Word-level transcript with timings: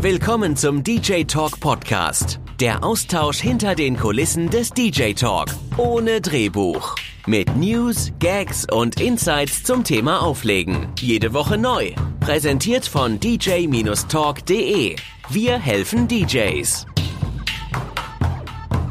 Willkommen 0.00 0.54
zum 0.54 0.84
DJ 0.84 1.24
Talk 1.24 1.58
Podcast. 1.58 2.38
Der 2.60 2.84
Austausch 2.84 3.38
hinter 3.40 3.74
den 3.74 3.96
Kulissen 3.96 4.48
des 4.48 4.70
DJ 4.70 5.12
Talk. 5.12 5.48
Ohne 5.76 6.20
Drehbuch. 6.20 6.94
Mit 7.26 7.56
News, 7.56 8.12
Gags 8.20 8.64
und 8.70 9.00
Insights 9.00 9.64
zum 9.64 9.82
Thema 9.82 10.22
Auflegen. 10.22 10.86
Jede 11.00 11.34
Woche 11.34 11.58
neu. 11.58 11.90
Präsentiert 12.20 12.86
von 12.86 13.18
dj-talk.de. 13.18 14.94
Wir 15.30 15.58
helfen 15.58 16.06
DJs. 16.06 16.86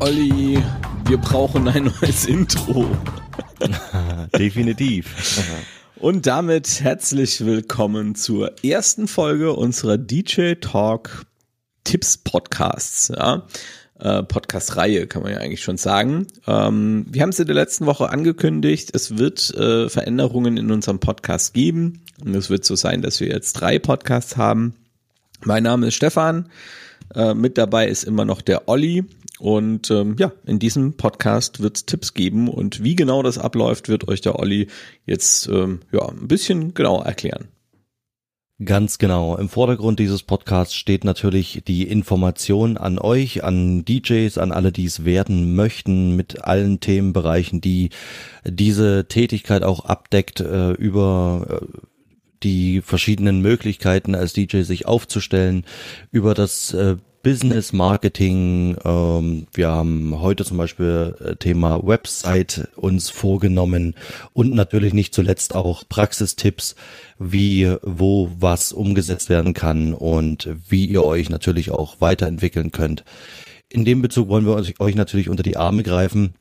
Olli, 0.02 0.62
wir 1.06 1.18
brauchen 1.20 1.70
ein 1.70 1.86
neues 2.02 2.26
Intro. 2.26 2.86
Definitiv. 4.38 5.16
Und 6.00 6.28
damit 6.28 6.82
herzlich 6.82 7.44
willkommen 7.44 8.14
zur 8.14 8.64
ersten 8.64 9.08
Folge 9.08 9.54
unserer 9.54 9.98
DJ 9.98 10.54
Talk 10.54 11.26
Tipps 11.86 12.18
Podcasts. 12.20 13.08
Ja? 13.08 13.48
Äh, 14.00 14.22
Podcast-Reihe 14.22 15.08
kann 15.08 15.24
man 15.24 15.32
ja 15.32 15.40
eigentlich 15.40 15.64
schon 15.64 15.78
sagen. 15.78 16.28
Ähm, 16.46 17.08
wir 17.10 17.24
haben 17.24 17.30
es 17.30 17.40
in 17.40 17.48
der 17.48 17.56
letzten 17.56 17.88
Woche 17.88 18.10
angekündigt, 18.10 18.92
es 18.94 19.18
wird 19.18 19.50
äh, 19.56 19.90
Veränderungen 19.90 20.58
in 20.58 20.70
unserem 20.70 21.00
Podcast 21.00 21.56
geben. 21.56 22.04
Und 22.24 22.36
es 22.36 22.52
wird 22.52 22.64
so 22.64 22.76
sein, 22.76 23.02
dass 23.02 23.20
wir 23.20 23.30
jetzt 23.30 23.54
drei 23.54 23.80
Podcasts 23.80 24.38
haben. 24.38 24.76
Mein 25.46 25.64
Name 25.64 25.88
ist 25.88 25.96
Stefan. 25.96 26.50
Äh, 27.16 27.34
mit 27.34 27.58
dabei 27.58 27.88
ist 27.88 28.04
immer 28.04 28.24
noch 28.24 28.42
der 28.42 28.70
Olli. 28.70 29.04
Und 29.40 29.92
ähm, 29.92 30.16
ja, 30.18 30.32
in 30.46 30.60
diesem 30.60 30.98
Podcast 30.98 31.60
wird 31.62 31.78
es 31.78 31.86
Tipps 31.86 32.14
geben 32.14 32.48
und 32.48 32.84
wie 32.84 32.96
genau 32.96 33.22
das 33.22 33.38
abläuft, 33.38 33.88
wird 33.88 34.08
euch 34.08 34.22
der 34.22 34.40
Olli 34.40 34.68
jetzt 35.06 35.48
ähm, 35.48 35.82
ja 35.92 36.08
ein 36.10 36.28
bisschen 36.28 36.74
genauer 36.74 37.06
erklären. 37.06 37.50
Ganz 38.66 38.98
genau. 38.98 39.38
Im 39.38 39.50
Vordergrund 39.50 40.00
dieses 40.00 40.24
Podcasts 40.24 40.74
steht 40.74 41.04
natürlich 41.04 41.62
die 41.68 41.84
Information 41.88 42.76
an 42.78 42.98
euch, 42.98 43.44
an 43.44 43.86
DJs, 43.86 44.40
an 44.40 44.52
alle, 44.52 44.72
die 44.72 44.86
es 44.86 45.06
werden 45.06 45.54
möchten, 45.54 46.16
mit 46.16 46.44
allen 46.44 46.80
Themenbereichen, 46.80 47.62
die 47.62 47.92
diese 48.44 49.08
Tätigkeit 49.08 49.62
auch 49.62 49.86
abdeckt, 49.86 50.40
äh, 50.40 50.72
über 50.72 51.62
äh, 51.62 51.80
die 52.42 52.82
verschiedenen 52.82 53.42
Möglichkeiten 53.42 54.16
als 54.16 54.34
DJ 54.34 54.62
sich 54.62 54.88
aufzustellen, 54.88 55.64
über 56.12 56.34
das 56.34 56.74
äh, 56.74 56.96
Business 57.24 57.74
Marketing. 57.74 58.78
Ähm, 58.84 59.48
wir 59.54 59.70
haben 59.70 60.20
heute 60.20 60.46
zum 60.46 60.58
Beispiel 60.58 61.16
äh, 61.20 61.36
Thema 61.36 61.86
Website 61.86 62.70
uns 62.76 63.10
vorgenommen 63.10 63.96
und 64.34 64.54
natürlich 64.54 64.94
nicht 64.94 65.14
zuletzt 65.14 65.56
auch 65.56 65.84
Praxistipps, 65.88 66.76
wie, 67.20 67.76
wo, 67.82 68.30
was 68.40 68.72
umgesetzt 68.72 69.30
werden 69.30 69.54
kann 69.54 69.94
und 69.94 70.50
wie 70.70 70.86
ihr 70.86 71.04
euch 71.04 71.30
natürlich 71.30 71.72
auch 71.72 72.00
weiterentwickeln 72.00 72.72
könnt. 72.72 73.04
In 73.70 73.84
dem 73.84 74.02
Bezug 74.02 74.30
wollen 74.30 74.46
wir 74.46 74.64
euch 74.80 74.96
natürlich 74.96 75.30
unter 75.30 75.44
die 75.44 75.58
Arme 75.58 75.84
greifen. 75.84 76.36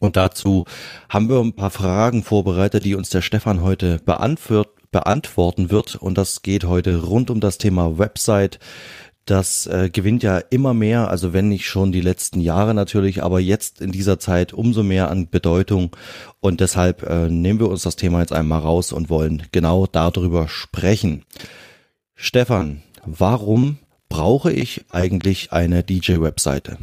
Und 0.00 0.16
dazu 0.16 0.64
haben 1.08 1.28
wir 1.28 1.40
ein 1.40 1.54
paar 1.54 1.70
Fragen 1.70 2.22
vorbereitet, 2.22 2.84
die 2.84 2.94
uns 2.94 3.10
der 3.10 3.22
Stefan 3.22 3.62
heute 3.62 4.00
beantworten 4.04 5.70
wird. 5.70 5.96
Und 5.96 6.18
das 6.18 6.42
geht 6.42 6.64
heute 6.64 7.02
rund 7.02 7.30
um 7.30 7.40
das 7.40 7.58
Thema 7.58 7.98
Website, 7.98 8.58
das 9.30 9.66
äh, 9.66 9.90
gewinnt 9.92 10.22
ja 10.22 10.38
immer 10.38 10.74
mehr, 10.74 11.08
also 11.08 11.32
wenn 11.32 11.48
nicht 11.48 11.66
schon 11.66 11.92
die 11.92 12.00
letzten 12.00 12.40
Jahre 12.40 12.74
natürlich, 12.74 13.22
aber 13.22 13.40
jetzt 13.40 13.80
in 13.80 13.92
dieser 13.92 14.18
Zeit 14.18 14.52
umso 14.52 14.82
mehr 14.82 15.10
an 15.10 15.28
Bedeutung. 15.28 15.94
Und 16.40 16.60
deshalb 16.60 17.02
äh, 17.02 17.28
nehmen 17.28 17.60
wir 17.60 17.68
uns 17.68 17.82
das 17.82 17.96
Thema 17.96 18.20
jetzt 18.20 18.32
einmal 18.32 18.60
raus 18.60 18.92
und 18.92 19.10
wollen 19.10 19.42
genau 19.52 19.86
darüber 19.86 20.48
sprechen. 20.48 21.24
Stefan, 22.14 22.82
warum 23.04 23.78
brauche 24.08 24.52
ich 24.52 24.84
eigentlich 24.90 25.52
eine 25.52 25.82
DJ-Webseite? 25.82 26.78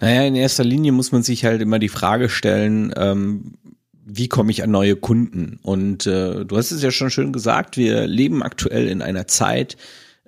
Naja, 0.00 0.22
in 0.22 0.34
erster 0.34 0.64
Linie 0.64 0.92
muss 0.92 1.12
man 1.12 1.22
sich 1.22 1.44
halt 1.44 1.62
immer 1.62 1.78
die 1.78 1.88
Frage 1.88 2.28
stellen, 2.28 2.92
ähm, 2.96 3.54
wie 4.04 4.28
komme 4.28 4.50
ich 4.50 4.62
an 4.62 4.70
neue 4.70 4.96
Kunden? 4.96 5.58
Und 5.62 6.06
äh, 6.06 6.44
du 6.44 6.56
hast 6.56 6.72
es 6.72 6.82
ja 6.82 6.90
schon 6.90 7.10
schön 7.10 7.32
gesagt, 7.32 7.76
wir 7.76 8.06
leben 8.06 8.42
aktuell 8.42 8.88
in 8.88 9.00
einer 9.00 9.26
Zeit, 9.28 9.76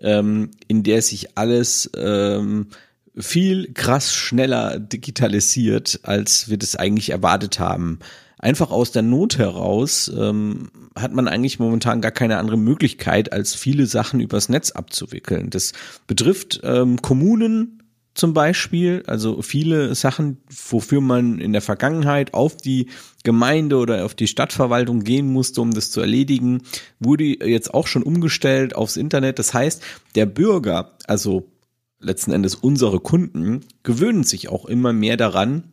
ähm, 0.04 0.50
in 0.69 0.82
der 0.84 1.03
sich 1.03 1.37
alles 1.37 1.91
ähm, 1.97 2.69
viel 3.16 3.72
krass 3.72 4.15
schneller 4.15 4.78
digitalisiert, 4.78 6.00
als 6.03 6.48
wir 6.48 6.59
das 6.59 6.76
eigentlich 6.76 7.10
erwartet 7.10 7.59
haben. 7.59 7.98
Einfach 8.38 8.70
aus 8.70 8.93
der 8.93 9.03
Not 9.03 9.38
heraus 9.38 10.12
ähm, 10.14 10.69
hat 10.94 11.14
man 11.14 11.28
eigentlich 11.28 11.59
momentan 11.59 12.03
gar 12.03 12.10
keine 12.10 12.37
andere 12.37 12.59
Möglichkeit, 12.59 13.32
als 13.32 13.54
viele 13.54 13.87
Sachen 13.87 14.20
übers 14.20 14.48
Netz 14.48 14.70
abzuwickeln. 14.72 15.48
Das 15.48 15.72
betrifft 16.06 16.60
ähm, 16.62 17.00
Kommunen, 17.00 17.82
zum 18.14 18.32
Beispiel, 18.32 19.02
also 19.06 19.42
viele 19.42 19.94
Sachen, 19.94 20.38
wofür 20.69 21.00
man 21.00 21.41
in 21.41 21.52
der 21.52 21.62
Vergangenheit 21.62 22.32
auf 22.32 22.56
die 22.56 22.88
Gemeinde 23.25 23.76
oder 23.76 24.04
auf 24.04 24.14
die 24.14 24.28
Stadtverwaltung 24.28 25.00
gehen 25.00 25.32
musste, 25.32 25.60
um 25.60 25.72
das 25.72 25.91
zu 25.91 26.00
erledigen, 26.00 26.62
wurde 27.00 27.25
jetzt 27.25 27.75
auch 27.75 27.88
schon 27.88 28.04
umgestellt 28.04 28.76
aufs 28.76 28.97
Internet. 28.97 29.38
Das 29.38 29.52
heißt, 29.52 29.82
der 30.14 30.26
Bürger, 30.26 30.97
also 31.06 31.50
letzten 31.98 32.32
Endes 32.32 32.54
unsere 32.54 33.00
Kunden, 33.00 33.62
gewöhnen 33.82 34.22
sich 34.22 34.48
auch 34.48 34.66
immer 34.66 34.92
mehr 34.92 35.16
daran, 35.16 35.72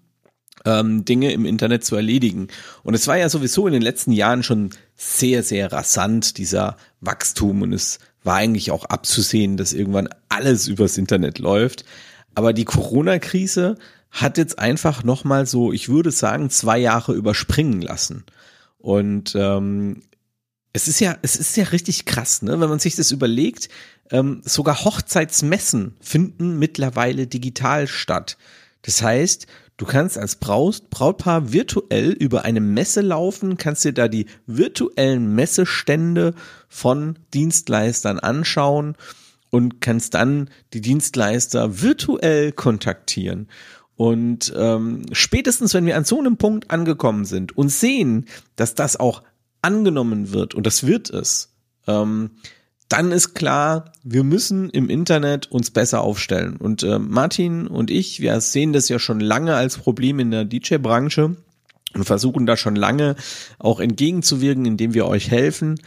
ähm, 0.65 1.05
Dinge 1.05 1.31
im 1.33 1.45
Internet 1.45 1.83
zu 1.83 1.95
erledigen. 1.95 2.47
Und 2.83 2.93
es 2.93 3.07
war 3.07 3.17
ja 3.17 3.29
sowieso 3.29 3.67
in 3.67 3.73
den 3.73 3.81
letzten 3.81 4.11
Jahren 4.11 4.43
schon 4.43 4.71
sehr, 4.95 5.43
sehr 5.43 5.71
rasant, 5.71 6.37
dieser 6.37 6.77
Wachstum. 7.01 7.61
Und 7.61 7.73
es 7.73 7.99
war 8.23 8.35
eigentlich 8.35 8.71
auch 8.71 8.85
abzusehen, 8.85 9.57
dass 9.57 9.73
irgendwann 9.73 10.09
alles 10.29 10.67
übers 10.67 10.97
Internet 10.97 11.39
läuft. 11.39 11.85
Aber 12.35 12.53
die 12.53 12.65
Corona-Krise 12.65 13.77
hat 14.11 14.37
jetzt 14.37 14.59
einfach 14.59 15.03
nochmal 15.03 15.45
so, 15.45 15.71
ich 15.71 15.89
würde 15.89 16.11
sagen, 16.11 16.49
zwei 16.49 16.77
Jahre 16.77 17.13
überspringen 17.13 17.81
lassen. 17.81 18.25
Und 18.77 19.35
ähm, 19.35 20.01
es 20.73 20.87
ist 20.87 20.99
ja, 20.99 21.17
es 21.21 21.35
ist 21.35 21.57
ja 21.57 21.65
richtig 21.65 22.05
krass, 22.05 22.41
ne? 22.41 22.59
Wenn 22.59 22.69
man 22.69 22.79
sich 22.79 22.95
das 22.95 23.11
überlegt, 23.11 23.69
ähm, 24.09 24.41
sogar 24.43 24.83
Hochzeitsmessen 24.83 25.95
finden 26.01 26.59
mittlerweile 26.59 27.27
digital 27.27 27.87
statt. 27.87 28.37
Das 28.81 29.01
heißt, 29.01 29.47
du 29.77 29.85
kannst 29.85 30.17
als 30.17 30.37
Braut, 30.37 30.89
Brautpaar 30.89 31.53
virtuell 31.53 32.11
über 32.11 32.43
eine 32.43 32.61
Messe 32.61 33.01
laufen, 33.01 33.57
kannst 33.57 33.85
dir 33.85 33.93
da 33.93 34.07
die 34.07 34.25
virtuellen 34.47 35.35
Messestände 35.35 36.33
von 36.67 37.19
Dienstleistern 37.33 38.19
anschauen 38.19 38.95
und 39.51 39.81
kannst 39.81 40.15
dann 40.15 40.49
die 40.73 40.81
Dienstleister 40.81 41.81
virtuell 41.81 42.51
kontaktieren. 42.51 43.47
Und 43.95 44.51
ähm, 44.57 45.05
spätestens, 45.11 45.75
wenn 45.75 45.85
wir 45.85 45.95
an 45.95 46.05
so 46.05 46.17
einem 46.17 46.37
Punkt 46.37 46.71
angekommen 46.71 47.25
sind 47.25 47.55
und 47.55 47.69
sehen, 47.69 48.25
dass 48.55 48.73
das 48.73 48.99
auch 48.99 49.21
angenommen 49.61 50.31
wird, 50.31 50.55
und 50.55 50.65
das 50.65 50.87
wird 50.87 51.11
es, 51.11 51.53
ähm, 51.85 52.31
dann 52.89 53.11
ist 53.11 53.35
klar, 53.35 53.93
wir 54.03 54.23
müssen 54.23 54.69
im 54.69 54.89
Internet 54.89 55.51
uns 55.51 55.69
besser 55.69 56.01
aufstellen. 56.01 56.57
Und 56.57 56.83
äh, 56.83 56.99
Martin 56.99 57.67
und 57.67 57.91
ich, 57.91 58.19
wir 58.19 58.41
sehen 58.41 58.73
das 58.73 58.89
ja 58.89 58.99
schon 58.99 59.19
lange 59.19 59.55
als 59.55 59.77
Problem 59.77 60.19
in 60.19 60.31
der 60.31 60.45
DJ-Branche 60.45 61.35
und 61.93 62.03
versuchen 62.03 62.45
da 62.45 62.57
schon 62.57 62.75
lange 62.75 63.15
auch 63.59 63.79
entgegenzuwirken, 63.79 64.65
indem 64.65 64.93
wir 64.93 65.07
euch 65.07 65.29
helfen 65.29 65.79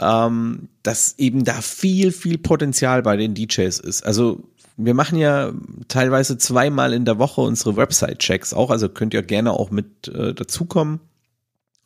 ähm, 0.00 0.68
dass 0.82 1.18
eben 1.18 1.44
da 1.44 1.60
viel, 1.60 2.12
viel 2.12 2.38
Potenzial 2.38 3.02
bei 3.02 3.16
den 3.16 3.34
DJs 3.34 3.78
ist. 3.80 4.04
Also 4.04 4.42
wir 4.76 4.94
machen 4.94 5.18
ja 5.18 5.52
teilweise 5.88 6.38
zweimal 6.38 6.92
in 6.92 7.04
der 7.04 7.18
Woche 7.18 7.42
unsere 7.42 7.76
Website-Checks 7.76 8.54
auch, 8.54 8.70
also 8.70 8.88
könnt 8.88 9.14
ihr 9.14 9.22
gerne 9.22 9.52
auch 9.52 9.70
mit 9.70 10.08
äh, 10.08 10.34
dazukommen, 10.34 11.00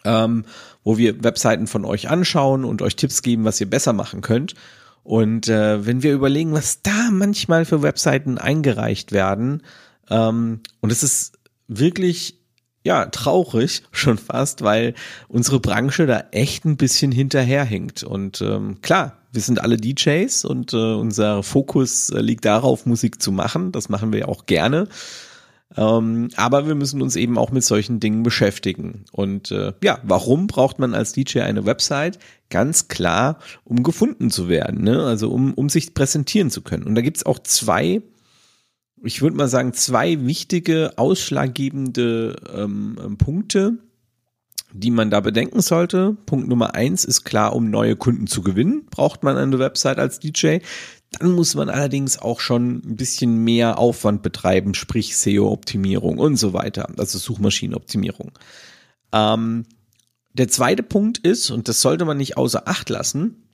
ähm, 0.05 0.45
wo 0.85 0.97
wir 0.97 1.23
Webseiten 1.25 1.67
von 1.67 1.85
euch 1.85 2.09
anschauen 2.09 2.65
und 2.65 2.83
euch 2.83 2.97
Tipps 2.97 3.23
geben, 3.23 3.45
was 3.45 3.61
ihr 3.61 3.69
besser 3.69 3.93
machen 3.93 4.21
könnt. 4.21 4.55
Und 5.03 5.49
äh, 5.49 5.85
wenn 5.87 6.03
wir 6.03 6.13
überlegen, 6.13 6.53
was 6.53 6.83
da 6.83 7.11
manchmal 7.13 7.65
für 7.65 7.83
Webseiten 7.83 8.39
eingereicht 8.39 9.13
werden, 9.13 9.63
ähm, 10.11 10.61
und 10.81 10.93
es 10.93 11.03
ist 11.03 11.39
wirklich 11.69 12.39
ja, 12.87 13.07
traurig 13.07 13.83
schon 13.91 14.17
fast, 14.17 14.63
weil 14.63 14.95
unsere 15.29 15.61
Branche 15.61 16.07
da 16.07 16.25
echt 16.31 16.65
ein 16.65 16.77
bisschen 16.77 17.13
hinterherhinkt. 17.13 18.05
Und 18.05 18.41
ähm, 18.41 18.81
klar, 18.81 19.19
wir 19.33 19.43
sind 19.43 19.61
alle 19.61 19.77
DJs 19.77 20.45
und 20.45 20.73
äh, 20.73 20.95
unser 20.95 21.43
Fokus 21.43 22.11
äh, 22.11 22.21
liegt 22.21 22.45
darauf, 22.45 22.87
Musik 22.87 23.21
zu 23.21 23.33
machen. 23.33 23.73
Das 23.73 23.89
machen 23.89 24.13
wir 24.13 24.29
auch 24.29 24.47
gerne. 24.47 24.89
Ähm, 25.77 26.29
aber 26.37 26.69
wir 26.69 26.77
müssen 26.77 27.03
uns 27.03 27.17
eben 27.17 27.37
auch 27.39 27.51
mit 27.51 27.65
solchen 27.65 27.99
Dingen 27.99 28.23
beschäftigen. 28.23 29.05
Und 29.11 29.51
äh, 29.51 29.73
ja, 29.83 29.99
warum 30.05 30.47
braucht 30.47 30.79
man 30.79 30.95
als 30.95 31.13
DJ 31.13 31.41
eine 31.41 31.67
Website? 31.67 32.21
Ganz 32.51 32.87
klar, 32.87 33.41
um 33.65 33.83
gefunden 33.83 34.31
zu 34.31 34.49
werden, 34.49 34.85
ne? 34.85 35.05
also 35.05 35.31
um, 35.31 35.55
um 35.55 35.69
sich 35.69 35.93
präsentieren 35.93 36.51
zu 36.51 36.63
können. 36.63 36.85
Und 36.85 36.95
da 36.95 37.03
gibt's 37.03 37.27
auch 37.27 37.41
zwei 37.41 38.01
ich 39.07 39.23
würde 39.23 39.37
mal 39.37 39.49
sagen, 39.49 39.73
zwei 39.73 40.27
wichtige, 40.27 40.93
ausschlaggebende 40.97 42.37
ähm, 42.55 42.99
ähm, 43.03 43.17
Punkte, 43.19 43.79
die 44.73 44.91
man 44.91 45.11
da 45.11 45.21
bedenken 45.21 45.63
sollte. 45.63 46.17
Punkt 46.27 46.49
Nummer 46.49 46.75
eins 46.75 47.05
ist 47.05 47.25
klar, 47.25 47.55
um 47.55 47.71
neue 47.71 47.97
Kunden 47.97 48.27
zu 48.27 48.43
gewinnen, 48.43 48.87
braucht 48.91 49.23
man 49.23 49.37
eine 49.37 49.59
Website 49.59 49.99
als 49.99 50.19
DJ. 50.19 50.59
Dann 51.13 51.33
muss 51.33 51.55
man 51.55 51.71
allerdings 51.71 52.19
auch 52.19 52.41
schon 52.41 52.83
ein 52.85 52.97
bisschen 52.97 53.45
mehr 53.45 53.79
Aufwand 53.79 54.23
betreiben, 54.23 54.75
sprich 54.75 55.17
SEO-Optimierung 55.17 56.19
und 56.19 56.37
so 56.37 56.53
weiter, 56.53 56.89
also 56.99 57.19
Suchmaschinenoptimierung. 57.19 58.33
Ähm, 59.13 59.67
der 60.33 60.49
zweite 60.49 60.83
Punkt 60.83 61.19
ist, 61.19 61.51
und 61.51 61.69
das 61.69 61.81
sollte 61.81 62.05
man 62.05 62.19
nicht 62.19 62.37
außer 62.37 62.69
Acht 62.69 62.91
lassen, 62.91 63.46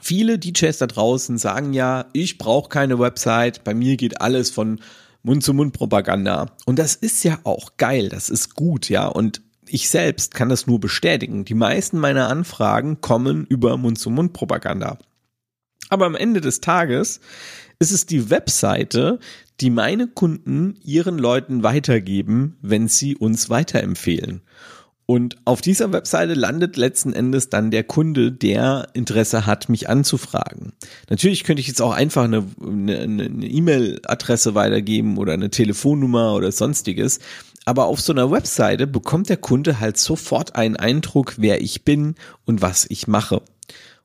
viele 0.00 0.38
DJs 0.38 0.78
da 0.78 0.86
draußen 0.86 1.38
sagen 1.38 1.72
ja, 1.72 2.06
ich 2.12 2.38
brauche 2.38 2.68
keine 2.68 2.98
Website, 2.98 3.64
bei 3.64 3.74
mir 3.74 3.96
geht 3.96 4.20
alles 4.20 4.50
von 4.50 4.80
Mund-zu-Mund-Propaganda. 5.22 6.52
Und 6.66 6.78
das 6.78 6.94
ist 6.94 7.24
ja 7.24 7.38
auch 7.44 7.76
geil, 7.76 8.08
das 8.08 8.28
ist 8.28 8.54
gut, 8.54 8.88
ja. 8.88 9.06
Und 9.06 9.40
ich 9.66 9.88
selbst 9.88 10.34
kann 10.34 10.50
das 10.50 10.66
nur 10.66 10.78
bestätigen. 10.78 11.44
Die 11.44 11.54
meisten 11.54 11.98
meiner 11.98 12.28
Anfragen 12.28 13.00
kommen 13.00 13.46
über 13.46 13.76
Mund-zu-Mund-Propaganda. 13.76 14.98
Aber 15.88 16.06
am 16.06 16.14
Ende 16.14 16.40
des 16.40 16.60
Tages 16.60 17.20
ist 17.78 17.90
es 17.90 18.06
die 18.06 18.30
Webseite, 18.30 19.18
die 19.60 19.70
meine 19.70 20.08
Kunden 20.08 20.76
ihren 20.82 21.18
Leuten 21.18 21.62
weitergeben, 21.62 22.58
wenn 22.60 22.88
sie 22.88 23.16
uns 23.16 23.50
weiterempfehlen. 23.50 24.42
Und 25.06 25.36
auf 25.44 25.60
dieser 25.60 25.92
Webseite 25.92 26.32
landet 26.32 26.76
letzten 26.76 27.12
Endes 27.12 27.50
dann 27.50 27.70
der 27.70 27.84
Kunde, 27.84 28.32
der 28.32 28.88
Interesse 28.94 29.44
hat, 29.44 29.68
mich 29.68 29.88
anzufragen. 29.88 30.72
Natürlich 31.10 31.44
könnte 31.44 31.60
ich 31.60 31.68
jetzt 31.68 31.82
auch 31.82 31.92
einfach 31.92 32.24
eine 32.24 32.46
E-Mail-Adresse 32.62 34.50
e 34.50 34.54
weitergeben 34.54 35.18
oder 35.18 35.34
eine 35.34 35.50
Telefonnummer 35.50 36.34
oder 36.34 36.50
sonstiges. 36.52 37.18
Aber 37.66 37.86
auf 37.86 38.00
so 38.00 38.12
einer 38.12 38.30
Webseite 38.30 38.86
bekommt 38.86 39.28
der 39.28 39.36
Kunde 39.36 39.80
halt 39.80 39.98
sofort 39.98 40.54
einen 40.56 40.76
Eindruck, 40.76 41.34
wer 41.36 41.60
ich 41.60 41.84
bin 41.84 42.14
und 42.44 42.62
was 42.62 42.86
ich 42.88 43.06
mache. 43.06 43.42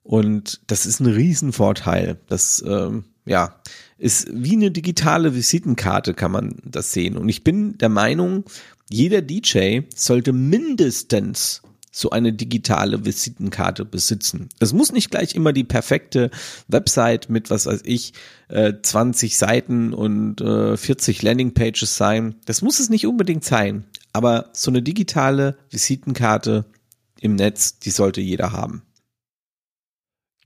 Und 0.03 0.61
das 0.67 0.85
ist 0.85 0.99
ein 0.99 1.07
Riesenvorteil. 1.07 2.17
Das, 2.27 2.63
ähm, 2.65 3.05
ja, 3.25 3.55
ist 3.97 4.27
wie 4.31 4.53
eine 4.53 4.71
digitale 4.71 5.35
Visitenkarte, 5.35 6.13
kann 6.13 6.31
man 6.31 6.55
das 6.63 6.93
sehen. 6.93 7.17
Und 7.17 7.29
ich 7.29 7.43
bin 7.43 7.77
der 7.77 7.89
Meinung, 7.89 8.45
jeder 8.89 9.21
DJ 9.21 9.81
sollte 9.95 10.33
mindestens 10.33 11.62
so 11.91 12.12
eine 12.12 12.33
digitale 12.33 13.06
Visitenkarte 13.06 13.83
besitzen. 13.83 14.50
Es 14.59 14.74
muss 14.74 14.91
nicht 14.91 15.12
gleich 15.12 15.36
immer 15.36 15.53
die 15.53 15.63
perfekte 15.63 16.30
Website 16.68 17.30
mit, 17.30 17.50
was 17.50 17.65
weiß 17.65 17.81
ich, 17.83 18.13
20 18.50 19.31
äh, 19.31 19.36
Seiten 19.36 19.94
und 19.94 20.39
40 20.39 21.21
äh, 21.21 21.25
Landingpages 21.25 21.97
sein. 21.97 22.36
Das 22.45 22.62
muss 22.62 22.80
es 22.80 22.89
nicht 22.89 23.06
unbedingt 23.06 23.44
sein. 23.44 23.86
Aber 24.13 24.50
so 24.53 24.71
eine 24.71 24.81
digitale 24.81 25.57
Visitenkarte 25.69 26.65
im 27.19 27.35
Netz, 27.35 27.80
die 27.80 27.92
sollte 27.92 28.21
jeder 28.21 28.51
haben. 28.51 28.83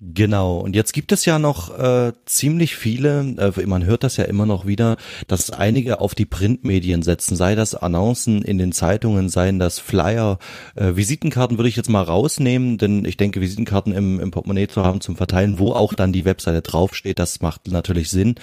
Genau, 0.06 0.58
und 0.58 0.76
jetzt 0.76 0.92
gibt 0.92 1.14
es 1.14 1.24
ja 1.24 1.40
noch 1.40 1.80
äh, 1.80 2.12
ziemlich 2.26 2.76
viele, 2.76 3.22
äh, 3.38 3.66
man 3.66 3.86
hört 3.86 4.04
das 4.04 4.18
ja 4.18 4.26
immer 4.26 4.46
noch 4.46 4.66
wieder, 4.66 4.98
dass 5.28 5.50
einige 5.50 6.02
auf 6.02 6.14
die 6.14 6.26
Printmedien 6.26 7.04
setzen, 7.04 7.38
sei 7.38 7.56
das 7.56 7.74
Annoncen 7.74 8.42
in 8.42 8.58
den 8.58 8.74
Zeitungen, 8.74 9.30
seien 9.30 9.60
das 9.60 9.80
Flyer, 9.80 10.40
äh, 10.76 10.98
Visitenkarten 10.98 11.58
würde 11.58 11.70
ich 11.70 11.78
jetzt 11.78 11.90
mal 11.90 12.02
rausnehmen, 12.02 12.78
denn 12.78 13.06
ich 13.06 13.16
denke, 13.16 13.40
Visitenkarten 13.40 13.94
im, 13.94 14.20
im 14.20 14.32
Portemonnaie 14.32 14.68
zu 14.68 14.84
haben 14.84 15.00
zum 15.00 15.16
Verteilen, 15.16 15.58
wo 15.58 15.72
auch 15.72 15.94
dann 15.94 16.12
die 16.12 16.26
Webseite 16.26 16.62
draufsteht, 16.62 17.18
das 17.18 17.40
macht 17.40 17.70
natürlich 17.70 18.10
Sinn. 18.10 18.36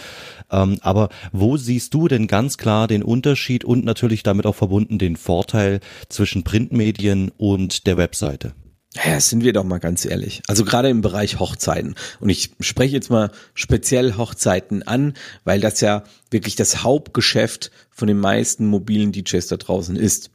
Ähm, 0.50 0.78
aber 0.80 1.10
wo 1.30 1.58
siehst 1.58 1.92
du 1.92 2.08
denn 2.08 2.26
ganz 2.26 2.56
klar 2.56 2.88
den 2.88 3.02
Unterschied 3.02 3.64
und 3.64 3.84
natürlich 3.84 4.22
damit 4.22 4.46
auch 4.46 4.54
verbunden 4.54 4.98
den 4.98 5.16
Vorteil 5.16 5.80
zwischen 6.08 6.42
Printmedien 6.42 7.30
und 7.36 7.86
der 7.86 7.98
Webseite? 7.98 8.54
Ja, 8.94 9.20
sind 9.20 9.44
wir 9.44 9.52
doch 9.52 9.62
mal 9.62 9.78
ganz 9.78 10.04
ehrlich. 10.04 10.42
Also 10.48 10.64
gerade 10.64 10.88
im 10.88 11.00
Bereich 11.00 11.38
Hochzeiten. 11.38 11.94
Und 12.18 12.28
ich 12.28 12.50
spreche 12.58 12.94
jetzt 12.94 13.08
mal 13.08 13.30
speziell 13.54 14.16
Hochzeiten 14.16 14.82
an, 14.82 15.14
weil 15.44 15.60
das 15.60 15.80
ja 15.80 16.02
wirklich 16.30 16.56
das 16.56 16.82
Hauptgeschäft 16.82 17.70
von 17.90 18.08
den 18.08 18.18
meisten 18.18 18.66
mobilen 18.66 19.12
DJs 19.12 19.46
da 19.46 19.56
draußen 19.56 19.94
ist. 19.94 20.30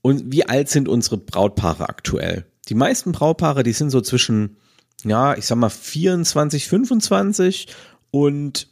Und 0.00 0.30
wie 0.32 0.48
alt 0.48 0.68
sind 0.68 0.88
unsere 0.88 1.16
Brautpaare 1.16 1.88
aktuell? 1.88 2.46
Die 2.68 2.74
meisten 2.74 3.10
Brautpaare, 3.10 3.64
die 3.64 3.72
sind 3.72 3.90
so 3.90 4.00
zwischen, 4.00 4.56
ja, 5.02 5.36
ich 5.36 5.46
sag 5.46 5.56
mal 5.56 5.70
24, 5.70 6.68
25 6.68 7.66
und 8.12 8.68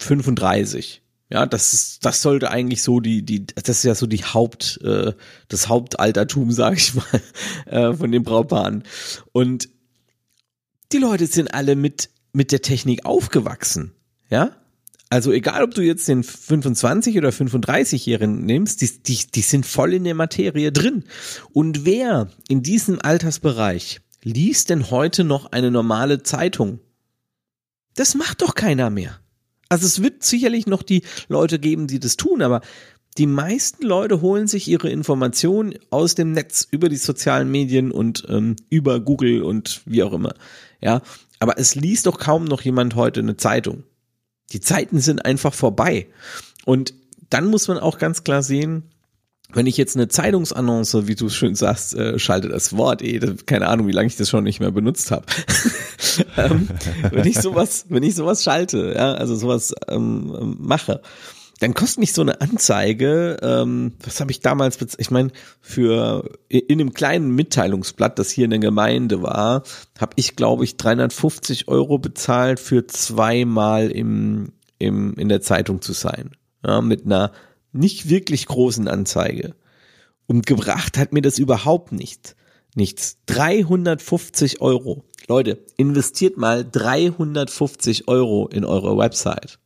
35. 0.00 1.02
Ja, 1.28 1.44
das 1.44 1.72
ist, 1.72 2.04
das 2.04 2.22
sollte 2.22 2.50
eigentlich 2.50 2.82
so 2.82 3.00
die, 3.00 3.24
die, 3.24 3.46
das 3.46 3.78
ist 3.78 3.82
ja 3.82 3.94
so 3.96 4.06
die 4.06 4.24
Haupt, 4.24 4.80
äh, 4.84 5.12
das 5.48 5.68
Hauptaltertum, 5.68 6.50
sag 6.52 6.76
ich 6.76 6.94
mal, 6.94 7.22
äh, 7.66 7.94
von 7.94 8.12
den 8.12 8.22
Brautpaaren. 8.22 8.84
Und 9.32 9.68
die 10.92 10.98
Leute 10.98 11.26
sind 11.26 11.52
alle 11.52 11.74
mit, 11.74 12.10
mit 12.32 12.52
der 12.52 12.62
Technik 12.62 13.04
aufgewachsen. 13.04 13.92
Ja, 14.30 14.56
also 15.08 15.30
egal, 15.30 15.62
ob 15.62 15.74
du 15.74 15.82
jetzt 15.82 16.08
den 16.08 16.24
25 16.24 17.16
oder 17.16 17.28
35-Jährigen 17.28 18.44
nimmst, 18.44 18.80
die, 18.80 19.02
die, 19.02 19.18
die 19.32 19.40
sind 19.40 19.64
voll 19.64 19.94
in 19.94 20.04
der 20.04 20.14
Materie 20.14 20.72
drin. 20.72 21.04
Und 21.52 21.84
wer 21.84 22.28
in 22.48 22.62
diesem 22.62 23.00
Altersbereich 23.00 24.00
liest 24.22 24.70
denn 24.70 24.90
heute 24.90 25.22
noch 25.22 25.52
eine 25.52 25.70
normale 25.70 26.24
Zeitung? 26.24 26.80
Das 27.94 28.16
macht 28.16 28.42
doch 28.42 28.56
keiner 28.56 28.90
mehr. 28.90 29.20
Also 29.68 29.86
es 29.86 30.02
wird 30.02 30.22
sicherlich 30.22 30.66
noch 30.66 30.82
die 30.82 31.02
Leute 31.28 31.58
geben, 31.58 31.86
die 31.86 32.00
das 32.00 32.16
tun, 32.16 32.42
aber 32.42 32.60
die 33.18 33.26
meisten 33.26 33.84
Leute 33.84 34.20
holen 34.20 34.46
sich 34.46 34.68
ihre 34.68 34.90
Informationen 34.90 35.74
aus 35.90 36.14
dem 36.14 36.32
Netz 36.32 36.68
über 36.70 36.88
die 36.88 36.96
sozialen 36.96 37.50
Medien 37.50 37.90
und 37.90 38.26
ähm, 38.28 38.56
über 38.68 39.00
Google 39.00 39.42
und 39.42 39.80
wie 39.86 40.02
auch 40.02 40.12
immer. 40.12 40.34
Ja, 40.80 41.00
aber 41.38 41.58
es 41.58 41.74
liest 41.74 42.06
doch 42.06 42.18
kaum 42.18 42.44
noch 42.44 42.60
jemand 42.62 42.94
heute 42.94 43.20
eine 43.20 43.36
Zeitung. 43.36 43.84
Die 44.52 44.60
Zeiten 44.60 45.00
sind 45.00 45.24
einfach 45.24 45.54
vorbei. 45.54 46.08
Und 46.64 46.94
dann 47.30 47.46
muss 47.46 47.68
man 47.68 47.78
auch 47.78 47.98
ganz 47.98 48.22
klar 48.22 48.42
sehen, 48.42 48.84
wenn 49.52 49.66
ich 49.66 49.76
jetzt 49.76 49.96
eine 49.96 50.08
Zeitungsannonce, 50.08 51.06
wie 51.06 51.14
du 51.14 51.28
schön 51.28 51.54
sagst, 51.54 51.94
äh, 51.94 52.18
schalte 52.18 52.48
das 52.48 52.76
Wort, 52.76 53.02
eh, 53.02 53.20
keine 53.46 53.68
Ahnung, 53.68 53.86
wie 53.86 53.92
lange 53.92 54.08
ich 54.08 54.16
das 54.16 54.28
schon 54.28 54.44
nicht 54.44 54.60
mehr 54.60 54.72
benutzt 54.72 55.10
habe. 55.10 55.26
ähm, 56.36 56.68
wenn 57.10 57.26
ich 57.26 57.40
sowas, 57.40 57.86
wenn 57.88 58.02
ich 58.02 58.14
sowas 58.14 58.42
schalte, 58.42 58.94
ja, 58.96 59.14
also 59.14 59.36
sowas 59.36 59.74
ähm, 59.88 60.36
ähm, 60.38 60.56
mache, 60.58 61.00
dann 61.60 61.74
kostet 61.74 62.00
mich 62.00 62.12
so 62.12 62.20
eine 62.20 62.40
Anzeige, 62.40 63.38
ähm, 63.40 63.92
was 64.04 64.20
habe 64.20 64.30
ich 64.30 64.40
damals, 64.40 64.78
ich 64.98 65.10
meine, 65.10 65.30
für 65.60 66.28
in 66.48 66.80
einem 66.80 66.92
kleinen 66.92 67.30
Mitteilungsblatt, 67.30 68.18
das 68.18 68.30
hier 68.30 68.44
in 68.44 68.50
der 68.50 68.60
Gemeinde 68.60 69.22
war, 69.22 69.62
habe 69.98 70.12
ich, 70.16 70.36
glaube 70.36 70.64
ich, 70.64 70.76
350 70.76 71.68
Euro 71.68 71.98
bezahlt 71.98 72.60
für 72.60 72.86
zweimal 72.86 73.90
im, 73.90 74.52
im, 74.78 75.14
in 75.14 75.30
der 75.30 75.40
Zeitung 75.40 75.80
zu 75.80 75.94
sein. 75.94 76.32
Ja, 76.64 76.82
mit 76.82 77.06
einer 77.06 77.32
nicht 77.76 78.08
wirklich 78.08 78.46
großen 78.46 78.88
Anzeige. 78.88 79.54
Und 80.26 80.46
gebracht 80.46 80.98
hat 80.98 81.12
mir 81.12 81.22
das 81.22 81.38
überhaupt 81.38 81.92
nicht. 81.92 82.36
Nichts. 82.74 83.18
350 83.26 84.60
Euro. 84.60 85.04
Leute, 85.28 85.64
investiert 85.76 86.36
mal 86.36 86.64
350 86.64 88.08
Euro 88.08 88.48
in 88.48 88.64
eure 88.64 88.96
Website. 88.98 89.58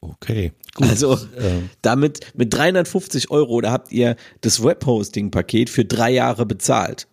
Okay. 0.00 0.52
Gut. 0.74 0.88
Also 0.88 1.18
ähm. 1.36 1.70
damit 1.82 2.20
mit 2.34 2.54
350 2.54 3.30
Euro, 3.30 3.60
da 3.60 3.72
habt 3.72 3.90
ihr 3.90 4.16
das 4.40 4.62
Webhosting-Paket 4.62 5.68
für 5.70 5.84
drei 5.84 6.10
Jahre 6.10 6.46
bezahlt. 6.46 7.08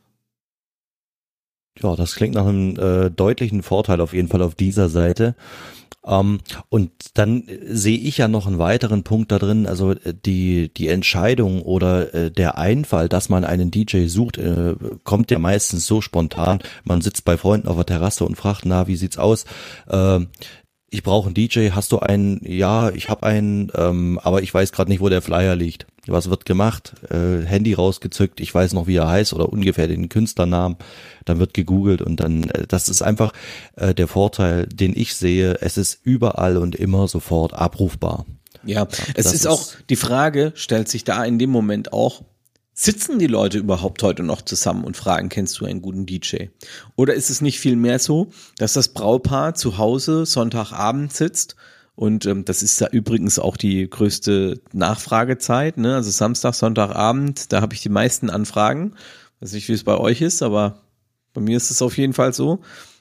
Ja, 1.81 1.95
das 1.95 2.15
klingt 2.15 2.35
nach 2.35 2.45
einem 2.45 2.77
äh, 2.77 3.09
deutlichen 3.09 3.63
Vorteil 3.63 3.99
auf 3.99 4.13
jeden 4.13 4.29
Fall 4.29 4.41
auf 4.41 4.55
dieser 4.55 4.87
Seite. 4.89 5.35
Ähm, 6.05 6.39
und 6.69 6.91
dann 7.15 7.43
sehe 7.67 7.97
ich 7.97 8.17
ja 8.17 8.27
noch 8.27 8.47
einen 8.47 8.59
weiteren 8.59 9.03
Punkt 9.03 9.31
da 9.31 9.39
drin, 9.39 9.65
also 9.65 9.91
äh, 9.91 10.13
die, 10.13 10.71
die 10.73 10.87
Entscheidung 10.87 11.61
oder 11.61 12.13
äh, 12.13 12.31
der 12.31 12.57
Einfall, 12.57 13.09
dass 13.09 13.29
man 13.29 13.43
einen 13.43 13.71
DJ 13.71 14.07
sucht, 14.07 14.37
äh, 14.37 14.75
kommt 15.03 15.31
ja 15.31 15.39
meistens 15.39 15.87
so 15.87 16.01
spontan. 16.01 16.59
Man 16.83 17.01
sitzt 17.01 17.25
bei 17.25 17.37
Freunden 17.37 17.67
auf 17.67 17.77
der 17.77 17.85
Terrasse 17.85 18.25
und 18.25 18.35
fragt, 18.35 18.65
na, 18.65 18.87
wie 18.87 18.95
sieht's 18.95 19.17
aus? 19.17 19.45
Äh, 19.87 20.19
ich 20.95 21.03
brauche 21.03 21.25
einen 21.25 21.35
DJ, 21.35 21.71
hast 21.71 21.91
du 21.91 21.99
einen? 21.99 22.39
Ja, 22.43 22.89
ich 22.89 23.09
habe 23.09 23.23
einen, 23.23 23.69
ähm, 23.75 24.17
aber 24.23 24.41
ich 24.41 24.53
weiß 24.53 24.71
gerade 24.71 24.89
nicht, 24.89 25.01
wo 25.01 25.09
der 25.09 25.21
Flyer 25.21 25.55
liegt. 25.55 25.87
Was 26.07 26.29
wird 26.29 26.45
gemacht? 26.45 26.93
Äh, 27.09 27.45
Handy 27.45 27.73
rausgezückt, 27.73 28.39
ich 28.39 28.53
weiß 28.55 28.73
noch, 28.73 28.87
wie 28.87 28.95
er 28.95 29.09
heißt 29.09 29.33
oder 29.33 29.51
ungefähr 29.51 29.87
den 29.87 30.07
Künstlernamen. 30.07 30.77
Dann 31.25 31.39
wird 31.39 31.53
gegoogelt 31.53 32.01
und 32.01 32.21
dann, 32.21 32.49
äh, 32.49 32.65
das 32.65 32.87
ist 32.87 33.01
einfach 33.01 33.33
äh, 33.75 33.93
der 33.93 34.07
Vorteil, 34.07 34.67
den 34.67 34.93
ich 34.95 35.15
sehe. 35.15 35.57
Es 35.59 35.77
ist 35.77 35.99
überall 36.03 36.55
und 36.55 36.75
immer 36.75 37.09
sofort 37.09 37.53
abrufbar. 37.53 38.25
Ja, 38.63 38.87
es 39.15 39.25
ist, 39.25 39.33
ist 39.33 39.47
auch 39.47 39.63
die 39.89 39.97
Frage, 39.97 40.53
stellt 40.55 40.87
sich 40.87 41.03
da 41.03 41.25
in 41.25 41.37
dem 41.39 41.49
Moment 41.49 41.91
auch, 41.91 42.23
Sitzen 42.77 43.19
die 43.19 43.27
Leute 43.27 43.57
überhaupt 43.57 44.03
heute 44.03 44.21
noch 44.21 44.41
zusammen 44.41 44.83
und 44.83 44.97
fragen, 44.97 45.29
kennst 45.29 45.57
du 45.59 45.65
einen 45.65 45.81
guten 45.81 46.05
DJ? 46.05 46.47
Oder 46.97 47.13
ist 47.13 47.29
es 47.29 47.39
nicht 47.39 47.59
viel 47.59 47.77
mehr 47.77 47.99
so, 47.99 48.31
dass 48.57 48.73
das 48.73 48.89
Braupaar 48.89 49.55
zu 49.55 49.77
Hause 49.77 50.25
Sonntagabend 50.25 51.13
sitzt 51.13 51.55
und 51.95 52.25
ähm, 52.25 52.43
das 52.43 52.61
ist 52.61 52.79
da 52.81 52.87
übrigens 52.87 53.39
auch 53.39 53.55
die 53.55 53.89
größte 53.89 54.59
Nachfragezeit, 54.73 55.77
ne? 55.77 55.95
Also 55.95 56.11
Samstag, 56.11 56.53
Sonntagabend, 56.53 57.53
da 57.53 57.61
habe 57.61 57.73
ich 57.73 57.81
die 57.81 57.89
meisten 57.89 58.29
Anfragen. 58.29 58.95
Weiß 59.39 59.53
nicht, 59.53 59.69
wie 59.69 59.73
es 59.73 59.85
bei 59.85 59.97
euch 59.97 60.21
ist, 60.21 60.43
aber 60.43 60.81
bei 61.33 61.39
mir 61.39 61.55
ist 61.55 61.71
es 61.71 61.81
auf 61.81 61.97
jeden 61.97 62.13
Fall 62.13 62.33
so. 62.33 62.59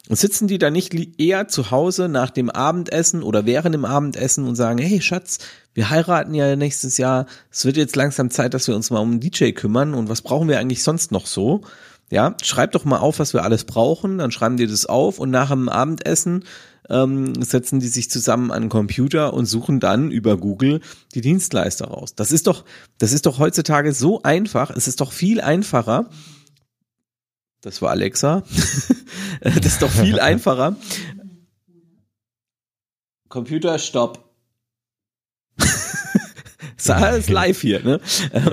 Und 0.09 0.17
sitzen 0.17 0.47
die 0.47 0.59
da 0.59 0.71
nicht 0.71 0.95
eher 1.19 1.49
zu 1.49 1.71
Hause 1.71 2.09
nach 2.09 2.31
dem 2.31 2.51
Abendessen 2.51 3.23
oder 3.23 3.47
während 3.47 3.75
dem 3.75 3.85
Abendessen 3.85 4.47
und 4.47 4.55
sagen, 4.55 4.79
hey 4.79 5.01
Schatz, 5.01 5.39
wir 5.75 5.91
heiraten 5.91 6.35
ja 6.35 6.57
nächstes 6.57 6.97
Jahr, 6.99 7.27
es 7.51 7.65
wird 7.65 7.77
jetzt 7.77 7.97
langsam 7.97 8.31
Zeit, 8.31 8.55
dass 8.55 8.69
wir 8.69 8.77
uns 8.77 8.91
mal 8.91 9.01
um 9.01 9.13
einen 9.13 9.21
DJ 9.21 9.51
kümmern 9.51 9.93
und 9.95 10.09
was 10.09 10.23
brauchen 10.23 10.49
wir 10.49 10.59
eigentlich 10.59 10.83
sonst 10.83 11.13
noch 11.13 11.27
so? 11.27 11.63
Ja, 12.11 12.37
schreib 12.43 12.73
doch 12.73 12.85
mal 12.85 12.99
auf, 12.99 13.19
was 13.19 13.35
wir 13.35 13.43
alles 13.43 13.65
brauchen, 13.65 14.19
dann 14.19 14.31
schreiben 14.31 14.57
die 14.57 14.67
das 14.67 14.87
auf 14.87 15.19
und 15.19 15.31
nach 15.31 15.51
dem 15.51 15.69
Abendessen 15.69 16.45
ähm, 16.89 17.43
setzen 17.43 17.81
die 17.81 17.89
sich 17.89 18.11
zusammen 18.11 18.51
an 18.51 18.65
den 18.65 18.69
Computer 18.69 19.35
und 19.35 19.47
suchen 19.47 19.81
dann 19.81 20.11
über 20.11 20.37
Google 20.37 20.81
die 21.15 21.23
Dienstleister 21.23 21.87
raus. 21.87 22.15
Das 22.15 22.31
ist 22.31 22.47
doch, 22.47 22.65
das 22.99 23.13
ist 23.13 23.27
doch 23.27 23.39
heutzutage 23.39 23.93
so 23.93 24.23
einfach. 24.23 24.71
Es 24.71 24.87
ist 24.87 25.01
doch 25.01 25.13
viel 25.13 25.41
einfacher. 25.41 26.11
Das 27.63 27.81
war 27.81 27.91
Alexa. 27.91 28.43
das 29.41 29.57
ist 29.65 29.83
doch 29.83 29.91
viel 29.91 30.21
einfacher. 30.21 30.77
Computer, 33.29 33.79
stopp. 33.79 34.24
Ist 36.85 36.91
alles 36.91 37.29
live 37.29 37.61
hier, 37.61 37.83
ne? 37.83 38.01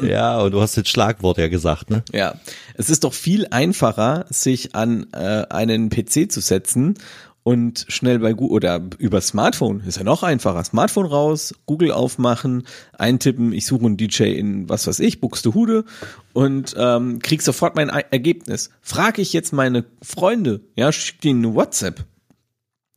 Ja, 0.01 0.39
und 0.39 0.51
du 0.51 0.61
hast 0.61 0.75
jetzt 0.75 0.89
Schlagwort 0.89 1.37
ja 1.37 1.47
gesagt, 1.47 1.89
ne? 1.89 2.03
Ja. 2.11 2.35
Es 2.75 2.89
ist 2.89 3.03
doch 3.03 3.13
viel 3.13 3.47
einfacher, 3.51 4.25
sich 4.29 4.75
an 4.75 5.07
äh, 5.13 5.45
einen 5.49 5.89
PC 5.89 6.31
zu 6.31 6.39
setzen 6.39 6.97
und 7.43 7.85
schnell 7.87 8.19
bei 8.19 8.33
Google 8.33 8.55
oder 8.55 8.81
über 8.99 9.19
Smartphone 9.19 9.81
ist 9.81 9.97
ja 9.97 10.03
noch 10.03 10.21
einfacher. 10.21 10.63
Smartphone 10.63 11.07
raus, 11.07 11.55
Google 11.65 11.91
aufmachen, 11.91 12.67
eintippen, 12.97 13.51
ich 13.51 13.65
suche 13.65 13.85
einen 13.85 13.97
DJ 13.97 14.33
in 14.33 14.69
was 14.69 14.85
weiß 14.85 14.99
ich, 14.99 15.21
Buxtehude 15.21 15.85
und 16.33 16.75
ähm, 16.77 17.19
krieg 17.19 17.41
sofort 17.41 17.75
mein 17.75 17.89
Ergebnis. 17.89 18.69
Frage 18.81 19.21
ich 19.21 19.33
jetzt 19.33 19.53
meine 19.53 19.85
Freunde, 20.03 20.61
ja, 20.75 20.91
schick 20.91 21.21
denen 21.21 21.43
eine 21.43 21.55
WhatsApp. 21.55 22.05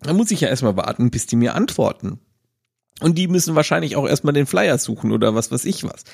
Dann 0.02 0.16
muss 0.16 0.30
ich 0.30 0.42
ja 0.42 0.48
erstmal 0.48 0.76
warten, 0.76 1.10
bis 1.10 1.26
die 1.26 1.36
mir 1.36 1.54
antworten. 1.54 2.20
Und 3.04 3.18
die 3.18 3.28
müssen 3.28 3.54
wahrscheinlich 3.54 3.96
auch 3.96 4.08
erstmal 4.08 4.32
den 4.32 4.46
Flyer 4.46 4.78
suchen 4.78 5.12
oder 5.12 5.34
was 5.34 5.52
weiß 5.52 5.66
ich 5.66 5.84
was. 5.84 6.04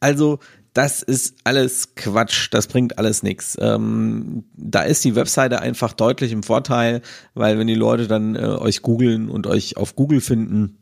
Also 0.00 0.38
das 0.72 1.02
ist 1.02 1.36
alles 1.44 1.94
Quatsch, 1.96 2.48
das 2.50 2.66
bringt 2.66 2.96
alles 2.96 3.22
nichts. 3.22 3.58
Ähm, 3.60 4.44
da 4.54 4.80
ist 4.80 5.04
die 5.04 5.14
Webseite 5.16 5.60
einfach 5.60 5.92
deutlich 5.92 6.32
im 6.32 6.42
Vorteil, 6.42 7.02
weil 7.34 7.58
wenn 7.58 7.66
die 7.66 7.74
Leute 7.74 8.08
dann 8.08 8.36
äh, 8.36 8.38
euch 8.38 8.80
googeln 8.80 9.28
und 9.28 9.46
euch 9.46 9.76
auf 9.76 9.96
Google 9.96 10.22
finden, 10.22 10.78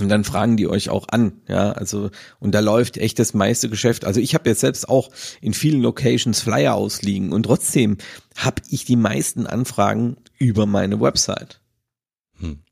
und 0.00 0.08
dann 0.08 0.24
fragen 0.24 0.56
die 0.56 0.66
euch 0.66 0.90
auch 0.90 1.06
an, 1.08 1.34
ja, 1.46 1.70
also 1.70 2.10
und 2.40 2.52
da 2.52 2.58
läuft 2.58 2.96
echt 2.96 3.20
das 3.20 3.32
meiste 3.32 3.68
Geschäft. 3.68 4.04
Also 4.04 4.18
ich 4.18 4.34
habe 4.34 4.48
jetzt 4.48 4.60
selbst 4.60 4.88
auch 4.88 5.10
in 5.40 5.54
vielen 5.54 5.82
Locations 5.82 6.40
Flyer 6.40 6.74
ausliegen 6.74 7.32
und 7.32 7.44
trotzdem 7.44 7.98
habe 8.34 8.62
ich 8.70 8.86
die 8.86 8.96
meisten 8.96 9.46
Anfragen 9.46 10.16
über 10.36 10.66
meine 10.66 11.00
Website. 11.00 11.60
Hm. 12.40 12.64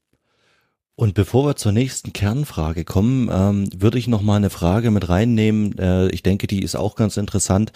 Und 0.99 1.14
bevor 1.14 1.47
wir 1.47 1.55
zur 1.55 1.71
nächsten 1.71 2.12
Kernfrage 2.12 2.85
kommen, 2.85 3.31
ähm, 3.33 3.69
würde 3.73 3.99
ich 3.99 4.09
noch 4.09 4.21
mal 4.21 4.35
eine 4.35 4.50
Frage 4.50 4.90
mit 4.90 5.09
reinnehmen. 5.09 5.78
Äh, 5.78 6.09
ich 6.09 6.25
denke, 6.25 6.49
die 6.49 6.61
ist 6.61 6.75
auch 6.75 6.97
ganz 6.97 7.17
interessant. 7.17 7.71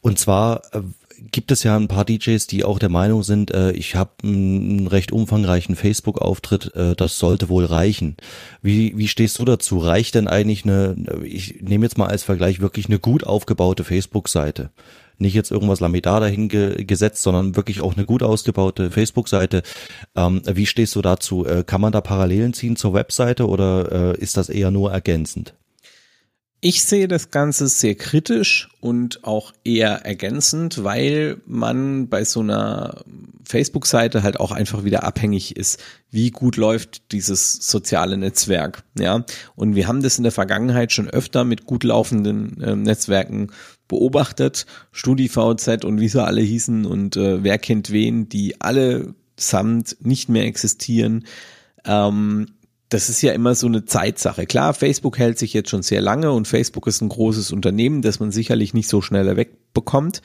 Und 0.00 0.20
zwar 0.20 0.62
äh, 0.72 0.82
gibt 1.32 1.50
es 1.50 1.64
ja 1.64 1.74
ein 1.74 1.88
paar 1.88 2.04
DJs, 2.04 2.46
die 2.46 2.62
auch 2.62 2.78
der 2.78 2.88
Meinung 2.88 3.24
sind, 3.24 3.50
äh, 3.50 3.72
ich 3.72 3.96
habe 3.96 4.12
einen 4.22 4.86
recht 4.86 5.10
umfangreichen 5.10 5.74
Facebook-Auftritt, 5.74 6.72
äh, 6.76 6.94
das 6.94 7.18
sollte 7.18 7.48
wohl 7.48 7.64
reichen. 7.64 8.16
Wie, 8.62 8.96
wie 8.96 9.08
stehst 9.08 9.40
du 9.40 9.44
dazu? 9.44 9.78
Reicht 9.78 10.14
denn 10.14 10.28
eigentlich 10.28 10.62
eine, 10.62 10.94
ich 11.24 11.62
nehme 11.62 11.84
jetzt 11.84 11.98
mal 11.98 12.06
als 12.06 12.22
Vergleich 12.22 12.60
wirklich 12.60 12.86
eine 12.86 13.00
gut 13.00 13.24
aufgebaute 13.24 13.82
Facebook-Seite? 13.82 14.70
Nicht 15.18 15.34
jetzt 15.34 15.50
irgendwas 15.50 15.80
Lamedar 15.80 16.20
dahin 16.20 16.48
ge 16.48 16.84
gesetzt, 16.84 17.22
sondern 17.22 17.56
wirklich 17.56 17.80
auch 17.80 17.96
eine 17.96 18.06
gut 18.06 18.22
ausgebaute 18.22 18.90
Facebook-Seite. 18.90 19.62
Ähm, 20.16 20.42
wie 20.46 20.66
stehst 20.66 20.94
du 20.94 21.02
dazu? 21.02 21.46
Äh, 21.46 21.64
kann 21.64 21.80
man 21.80 21.92
da 21.92 22.00
Parallelen 22.00 22.52
ziehen 22.52 22.76
zur 22.76 22.94
Webseite 22.94 23.48
oder 23.48 24.14
äh, 24.14 24.20
ist 24.20 24.36
das 24.36 24.48
eher 24.48 24.70
nur 24.70 24.92
ergänzend? 24.92 25.54
Ich 26.64 26.84
sehe 26.84 27.08
das 27.08 27.32
Ganze 27.32 27.66
sehr 27.66 27.96
kritisch 27.96 28.68
und 28.80 29.24
auch 29.24 29.52
eher 29.64 30.06
ergänzend, 30.06 30.84
weil 30.84 31.38
man 31.44 32.08
bei 32.08 32.22
so 32.24 32.38
einer 32.38 33.02
Facebook-Seite 33.44 34.22
halt 34.22 34.38
auch 34.38 34.52
einfach 34.52 34.84
wieder 34.84 35.02
abhängig 35.02 35.56
ist, 35.56 35.82
wie 36.12 36.30
gut 36.30 36.56
läuft 36.56 37.10
dieses 37.10 37.54
soziale 37.54 38.16
Netzwerk. 38.16 38.84
Ja, 38.96 39.24
und 39.56 39.74
wir 39.74 39.88
haben 39.88 40.04
das 40.04 40.18
in 40.18 40.22
der 40.22 40.30
Vergangenheit 40.30 40.92
schon 40.92 41.08
öfter 41.10 41.42
mit 41.42 41.66
gut 41.66 41.82
laufenden 41.82 42.62
äh, 42.62 42.76
Netzwerken 42.76 43.50
beobachtet. 43.88 44.66
StudiVZ 44.92 45.84
und 45.84 46.00
wie 46.00 46.08
sie 46.08 46.22
alle 46.22 46.40
hießen 46.40 46.86
und 46.86 47.16
äh, 47.16 47.42
wer 47.42 47.58
kennt 47.58 47.90
wen, 47.90 48.28
die 48.28 48.60
alle 48.60 49.14
samt 49.36 49.96
nicht 50.00 50.28
mehr 50.28 50.44
existieren. 50.44 51.24
Ähm, 51.84 52.46
das 52.88 53.08
ist 53.08 53.22
ja 53.22 53.32
immer 53.32 53.54
so 53.54 53.66
eine 53.66 53.84
Zeitsache. 53.86 54.46
Klar, 54.46 54.74
Facebook 54.74 55.18
hält 55.18 55.38
sich 55.38 55.54
jetzt 55.54 55.70
schon 55.70 55.82
sehr 55.82 56.02
lange 56.02 56.30
und 56.32 56.46
Facebook 56.46 56.86
ist 56.86 57.00
ein 57.00 57.08
großes 57.08 57.50
Unternehmen, 57.50 58.02
das 58.02 58.20
man 58.20 58.30
sicherlich 58.32 58.74
nicht 58.74 58.88
so 58.88 59.00
schnell 59.00 59.34
wegbekommt. 59.36 60.20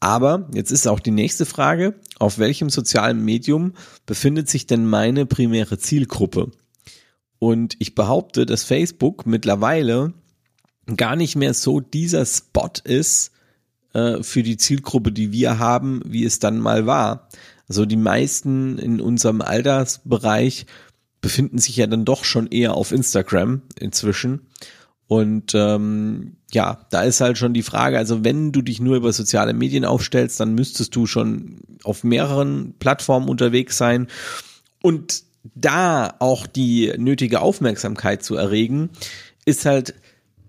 Aber 0.00 0.48
jetzt 0.52 0.70
ist 0.70 0.86
auch 0.86 1.00
die 1.00 1.10
nächste 1.10 1.46
Frage, 1.46 1.94
auf 2.18 2.38
welchem 2.38 2.70
sozialen 2.70 3.24
Medium 3.24 3.72
befindet 4.04 4.48
sich 4.48 4.66
denn 4.66 4.86
meine 4.86 5.26
primäre 5.26 5.78
Zielgruppe? 5.78 6.50
Und 7.38 7.76
ich 7.78 7.94
behaupte, 7.94 8.46
dass 8.46 8.64
Facebook 8.64 9.26
mittlerweile 9.26 10.14
gar 10.94 11.16
nicht 11.16 11.36
mehr 11.36 11.54
so 11.54 11.80
dieser 11.80 12.24
Spot 12.24 12.70
ist 12.84 13.32
äh, 13.92 14.22
für 14.22 14.42
die 14.42 14.56
Zielgruppe, 14.56 15.10
die 15.10 15.32
wir 15.32 15.58
haben, 15.58 16.02
wie 16.04 16.24
es 16.24 16.38
dann 16.38 16.60
mal 16.60 16.86
war. 16.86 17.28
Also 17.68 17.84
die 17.84 17.96
meisten 17.96 18.78
in 18.78 19.00
unserem 19.00 19.40
Altersbereich 19.40 20.66
befinden 21.20 21.58
sich 21.58 21.76
ja 21.76 21.86
dann 21.88 22.04
doch 22.04 22.24
schon 22.24 22.46
eher 22.46 22.74
auf 22.74 22.92
Instagram 22.92 23.62
inzwischen. 23.80 24.46
Und 25.08 25.54
ähm, 25.54 26.36
ja, 26.52 26.86
da 26.90 27.02
ist 27.02 27.20
halt 27.20 27.38
schon 27.38 27.54
die 27.54 27.62
Frage, 27.62 27.98
also 27.98 28.24
wenn 28.24 28.52
du 28.52 28.62
dich 28.62 28.80
nur 28.80 28.96
über 28.96 29.12
soziale 29.12 29.52
Medien 29.52 29.84
aufstellst, 29.84 30.38
dann 30.40 30.54
müsstest 30.54 30.94
du 30.94 31.06
schon 31.06 31.58
auf 31.82 32.04
mehreren 32.04 32.74
Plattformen 32.78 33.28
unterwegs 33.28 33.76
sein. 33.76 34.08
Und 34.82 35.24
da 35.54 36.14
auch 36.18 36.46
die 36.46 36.92
nötige 36.96 37.40
Aufmerksamkeit 37.40 38.22
zu 38.22 38.36
erregen, 38.36 38.90
ist 39.44 39.64
halt 39.64 39.94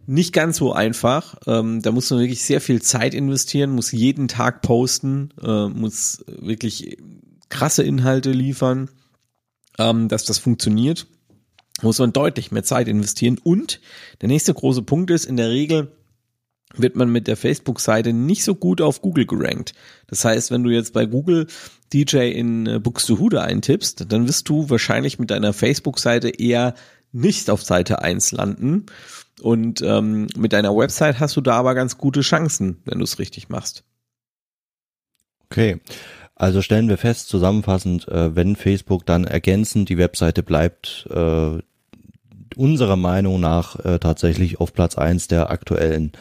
nicht 0.08 0.34
ganz 0.34 0.58
so 0.58 0.74
einfach. 0.74 1.36
Ähm, 1.46 1.82
da 1.82 1.92
muss 1.92 2.10
man 2.10 2.20
wirklich 2.20 2.44
sehr 2.44 2.62
viel 2.62 2.82
Zeit 2.82 3.14
investieren, 3.14 3.72
muss 3.72 3.92
jeden 3.92 4.28
Tag 4.28 4.62
posten, 4.62 5.30
äh, 5.42 5.68
muss 5.68 6.24
wirklich 6.28 6.98
krasse 7.50 7.84
Inhalte 7.84 8.32
liefern 8.32 8.90
ähm, 9.78 10.08
dass 10.08 10.26
das 10.26 10.40
funktioniert, 10.40 11.08
muss 11.82 12.00
man 12.00 12.14
deutlich 12.14 12.52
mehr 12.52 12.64
Zeit 12.64 12.88
investieren. 12.88 13.38
Und 13.44 13.80
der 14.22 14.30
nächste 14.30 14.54
große 14.54 14.82
Punkt 14.82 15.12
ist, 15.12 15.26
in 15.26 15.38
der 15.38 15.50
Regel 15.50 15.92
wird 16.76 16.96
man 16.96 17.10
mit 17.10 17.28
der 17.28 17.38
Facebook-Seite 17.38 18.14
nicht 18.14 18.44
so 18.44 18.56
gut 18.56 18.82
auf 18.82 19.02
Google 19.02 19.26
gerankt. 19.26 19.74
Das 20.08 20.26
heißt, 20.26 20.52
wenn 20.52 20.64
du 20.64 20.70
jetzt 20.70 20.94
bei 20.94 21.06
Google 21.06 21.48
DJ 21.94 22.32
in 22.32 22.68
äh, 22.68 22.80
Buxtehude 22.80 23.42
eintippst, 23.42 24.06
dann 24.12 24.28
wirst 24.28 24.50
du 24.50 24.70
wahrscheinlich 24.70 25.18
mit 25.20 25.32
deiner 25.32 25.54
Facebook-Seite 25.54 26.30
eher 26.30 26.76
nicht 27.14 27.50
auf 27.50 27.64
Seite 27.64 28.02
1 28.02 28.34
landen. 28.34 28.88
Und 29.42 29.82
ähm, 29.82 30.28
mit 30.36 30.54
deiner 30.54 30.76
Website 30.76 31.20
hast 31.20 31.36
du 31.36 31.42
da 31.42 31.54
aber 31.54 31.76
ganz 31.76 31.98
gute 31.98 32.22
Chancen, 32.22 32.82
wenn 32.86 32.98
du 32.98 33.04
es 33.04 33.20
richtig 33.20 33.50
machst. 33.50 33.84
Okay. 35.50 35.80
Also 36.36 36.62
stellen 36.62 36.88
wir 36.88 36.98
fest, 36.98 37.30
zusammenfassend, 37.30 38.08
äh, 38.08 38.36
wenn 38.36 38.56
Facebook 38.56 39.06
dann 39.06 39.24
ergänzend 39.24 39.90
die 39.90 39.98
Webseite 39.98 40.44
bleibt, 40.44 41.08
äh, 41.10 41.58
unserer 42.56 42.96
Meinung 42.96 43.40
nach 43.40 43.84
äh, 43.84 44.00
tatsächlich 44.00 44.60
auf 44.60 44.74
Platz 44.74 44.98
eins 44.98 45.28
der 45.28 45.50
aktuellen 45.50 46.12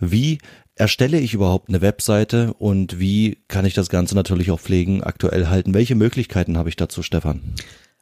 Wie 0.00 0.38
erstelle 0.78 1.18
ich 1.18 1.34
überhaupt 1.34 1.68
eine 1.68 1.80
Webseite 1.80 2.54
und 2.54 2.98
wie 2.98 3.38
kann 3.48 3.66
ich 3.66 3.74
das 3.74 3.88
Ganze 3.88 4.14
natürlich 4.14 4.50
auch 4.50 4.60
pflegen, 4.60 5.02
aktuell 5.02 5.48
halten? 5.48 5.74
Welche 5.74 5.94
Möglichkeiten 5.94 6.56
habe 6.56 6.68
ich 6.68 6.76
dazu, 6.76 7.02
Stefan? 7.02 7.40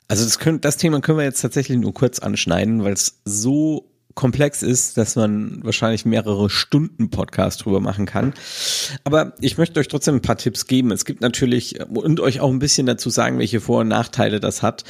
Also 0.08 0.24
das, 0.24 0.38
können, 0.38 0.60
das 0.60 0.76
Thema 0.76 1.00
können 1.00 1.18
wir 1.18 1.24
jetzt 1.24 1.40
tatsächlich 1.40 1.78
nur 1.78 1.92
kurz 1.92 2.20
anschneiden, 2.20 2.84
weil 2.84 2.92
es 2.92 3.20
so 3.24 3.90
komplex 4.14 4.62
ist, 4.62 4.96
dass 4.96 5.14
man 5.14 5.62
wahrscheinlich 5.62 6.06
mehrere 6.06 6.48
Stunden 6.48 7.10
Podcast 7.10 7.64
drüber 7.64 7.80
machen 7.80 8.06
kann. 8.06 8.32
Aber 9.04 9.34
ich 9.40 9.58
möchte 9.58 9.78
euch 9.78 9.88
trotzdem 9.88 10.16
ein 10.16 10.22
paar 10.22 10.38
Tipps 10.38 10.66
geben. 10.66 10.90
Es 10.90 11.04
gibt 11.04 11.20
natürlich 11.20 11.80
und 11.86 12.20
euch 12.20 12.40
auch 12.40 12.50
ein 12.50 12.58
bisschen 12.58 12.86
dazu 12.86 13.10
sagen, 13.10 13.38
welche 13.38 13.60
Vor- 13.60 13.80
und 13.80 13.88
Nachteile 13.88 14.40
das 14.40 14.62
hat. 14.62 14.84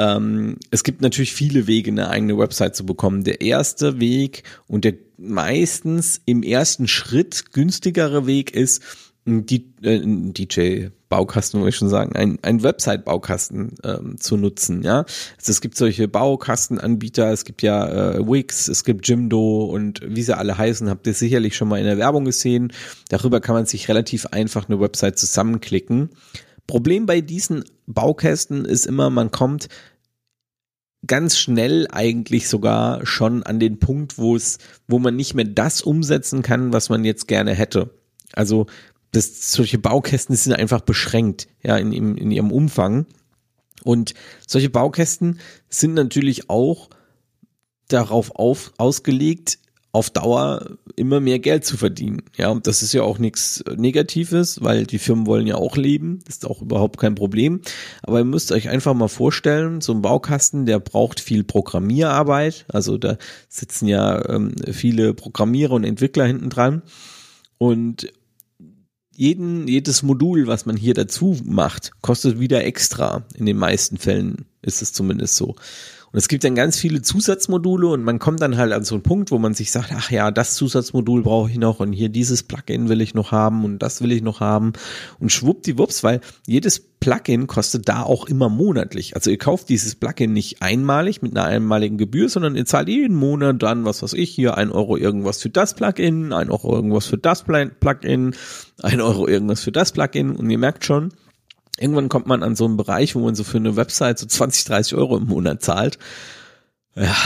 Ähm, 0.00 0.56
es 0.70 0.82
gibt 0.82 1.02
natürlich 1.02 1.34
viele 1.34 1.66
Wege, 1.66 1.90
eine 1.90 2.08
eigene 2.08 2.38
Website 2.38 2.74
zu 2.74 2.86
bekommen. 2.86 3.22
Der 3.24 3.42
erste 3.42 4.00
Weg 4.00 4.44
und 4.66 4.84
der 4.84 4.94
meistens 5.18 6.22
im 6.24 6.42
ersten 6.42 6.88
Schritt 6.88 7.52
günstigere 7.52 8.26
Weg 8.26 8.54
ist, 8.54 8.82
ein, 9.26 9.46
äh, 9.82 10.00
DJ 10.32 10.86
Baukasten, 11.10 11.60
muss 11.60 11.70
ich 11.70 11.76
schon 11.76 11.90
sagen, 11.90 12.16
ein, 12.16 12.38
ein 12.40 12.62
Website-Baukasten 12.62 13.74
ähm, 13.84 14.16
zu 14.18 14.38
nutzen, 14.38 14.82
ja. 14.82 15.00
Also 15.36 15.50
es 15.50 15.60
gibt 15.60 15.76
solche 15.76 16.08
Baukastenanbieter, 16.08 17.30
es 17.30 17.44
gibt 17.44 17.60
ja 17.60 18.14
äh, 18.14 18.26
Wix, 18.26 18.68
es 18.68 18.84
gibt 18.84 19.06
Jimdo 19.06 19.64
und 19.64 20.00
wie 20.06 20.22
sie 20.22 20.34
alle 20.34 20.56
heißen, 20.56 20.88
habt 20.88 21.06
ihr 21.06 21.14
sicherlich 21.14 21.56
schon 21.56 21.68
mal 21.68 21.78
in 21.80 21.84
der 21.84 21.98
Werbung 21.98 22.24
gesehen. 22.24 22.72
Darüber 23.10 23.40
kann 23.40 23.56
man 23.56 23.66
sich 23.66 23.88
relativ 23.88 24.26
einfach 24.26 24.68
eine 24.68 24.80
Website 24.80 25.18
zusammenklicken. 25.18 26.10
Problem 26.66 27.04
bei 27.04 27.20
diesen 27.20 27.64
Baukästen 27.88 28.64
ist 28.64 28.86
immer, 28.86 29.10
man 29.10 29.32
kommt 29.32 29.68
ganz 31.06 31.38
schnell 31.38 31.86
eigentlich 31.90 32.48
sogar 32.48 33.06
schon 33.06 33.42
an 33.42 33.58
den 33.58 33.78
Punkt, 33.78 34.18
wo 34.18 34.36
es, 34.36 34.58
wo 34.86 34.98
man 34.98 35.16
nicht 35.16 35.34
mehr 35.34 35.46
das 35.46 35.82
umsetzen 35.82 36.42
kann, 36.42 36.72
was 36.72 36.88
man 36.88 37.04
jetzt 37.04 37.26
gerne 37.26 37.54
hätte. 37.54 37.90
Also 38.32 38.66
das, 39.12 39.52
solche 39.52 39.78
Baukästen 39.78 40.36
sind 40.36 40.52
einfach 40.52 40.82
beschränkt, 40.82 41.48
ja, 41.62 41.76
in, 41.76 41.92
in, 41.92 42.16
in 42.16 42.30
ihrem 42.30 42.52
Umfang. 42.52 43.06
Und 43.82 44.14
solche 44.46 44.70
Baukästen 44.70 45.40
sind 45.68 45.94
natürlich 45.94 46.50
auch 46.50 46.90
darauf 47.88 48.36
auf, 48.36 48.72
ausgelegt, 48.76 49.58
auf 49.92 50.10
Dauer 50.10 50.76
immer 50.94 51.20
mehr 51.20 51.40
Geld 51.40 51.64
zu 51.64 51.76
verdienen. 51.76 52.22
Ja, 52.36 52.50
und 52.50 52.66
das 52.66 52.82
ist 52.82 52.92
ja 52.92 53.02
auch 53.02 53.18
nichts 53.18 53.64
Negatives, 53.76 54.62
weil 54.62 54.86
die 54.86 54.98
Firmen 54.98 55.26
wollen 55.26 55.46
ja 55.46 55.56
auch 55.56 55.76
leben. 55.76 56.20
Das 56.26 56.36
ist 56.36 56.46
auch 56.46 56.62
überhaupt 56.62 56.98
kein 57.00 57.16
Problem. 57.16 57.60
Aber 58.02 58.18
ihr 58.18 58.24
müsst 58.24 58.52
euch 58.52 58.68
einfach 58.68 58.94
mal 58.94 59.08
vorstellen, 59.08 59.80
so 59.80 59.92
ein 59.92 60.02
Baukasten, 60.02 60.64
der 60.64 60.78
braucht 60.78 61.18
viel 61.18 61.42
Programmierarbeit. 61.42 62.66
Also 62.68 62.98
da 62.98 63.16
sitzen 63.48 63.88
ja 63.88 64.28
ähm, 64.28 64.54
viele 64.70 65.12
Programmierer 65.12 65.72
und 65.72 65.84
Entwickler 65.84 66.24
hinten 66.24 66.50
dran. 66.50 66.82
Und 67.58 68.12
jeden, 69.20 69.68
jedes 69.68 70.02
Modul, 70.02 70.46
was 70.46 70.66
man 70.66 70.76
hier 70.76 70.94
dazu 70.94 71.36
macht, 71.44 71.90
kostet 72.00 72.40
wieder 72.40 72.64
extra. 72.64 73.24
In 73.34 73.44
den 73.44 73.58
meisten 73.58 73.98
Fällen 73.98 74.46
ist 74.62 74.82
es 74.82 74.92
zumindest 74.92 75.36
so. 75.36 75.56
Und 76.12 76.18
es 76.18 76.26
gibt 76.26 76.42
dann 76.42 76.56
ganz 76.56 76.76
viele 76.76 77.02
Zusatzmodule 77.02 77.86
und 77.86 78.02
man 78.02 78.18
kommt 78.18 78.42
dann 78.42 78.56
halt 78.56 78.72
an 78.72 78.82
so 78.82 78.96
einen 78.96 79.02
Punkt, 79.02 79.30
wo 79.30 79.38
man 79.38 79.54
sich 79.54 79.70
sagt, 79.70 79.92
ach 79.94 80.10
ja, 80.10 80.32
das 80.32 80.54
Zusatzmodul 80.54 81.22
brauche 81.22 81.50
ich 81.50 81.58
noch 81.58 81.78
und 81.78 81.92
hier 81.92 82.08
dieses 82.08 82.42
Plugin 82.42 82.88
will 82.88 83.00
ich 83.00 83.14
noch 83.14 83.30
haben 83.30 83.64
und 83.64 83.78
das 83.78 84.02
will 84.02 84.10
ich 84.10 84.20
noch 84.20 84.40
haben 84.40 84.72
und 85.20 85.30
schwuppdiwupps, 85.30 86.02
weil 86.02 86.20
jedes 86.46 86.80
Plugin 86.80 87.46
kostet 87.46 87.88
da 87.88 88.02
auch 88.02 88.26
immer 88.26 88.48
monatlich. 88.48 89.14
Also 89.14 89.30
ihr 89.30 89.38
kauft 89.38 89.68
dieses 89.68 89.94
Plugin 89.94 90.32
nicht 90.32 90.62
einmalig 90.62 91.22
mit 91.22 91.36
einer 91.36 91.46
einmaligen 91.46 91.96
Gebühr, 91.96 92.28
sondern 92.28 92.56
ihr 92.56 92.66
zahlt 92.66 92.88
jeden 92.88 93.16
Monat 93.16 93.62
dann, 93.62 93.84
was 93.84 94.02
weiß 94.02 94.14
ich, 94.14 94.30
hier 94.30 94.56
ein 94.56 94.72
Euro 94.72 94.96
irgendwas 94.96 95.40
für 95.40 95.50
das 95.50 95.74
Plugin, 95.74 96.32
ein 96.32 96.50
Euro 96.50 96.74
irgendwas 96.74 97.06
für 97.06 97.18
das 97.18 97.44
Plugin, 97.44 98.34
ein 98.82 99.00
Euro 99.00 99.28
irgendwas 99.28 99.60
für 99.62 99.72
das 99.72 99.92
Plugin 99.92 100.32
und 100.32 100.50
ihr 100.50 100.58
merkt 100.58 100.84
schon, 100.84 101.12
irgendwann 101.80 102.08
kommt 102.08 102.26
man 102.26 102.42
an 102.42 102.54
so 102.54 102.66
einen 102.66 102.76
Bereich, 102.76 103.14
wo 103.14 103.20
man 103.20 103.34
so 103.34 103.42
für 103.42 103.56
eine 103.56 103.74
Website 103.76 104.18
so 104.18 104.26
20, 104.26 104.66
30 104.66 104.94
Euro 104.94 105.16
im 105.16 105.26
Monat 105.26 105.62
zahlt. 105.62 105.98
Ja, 106.94 107.16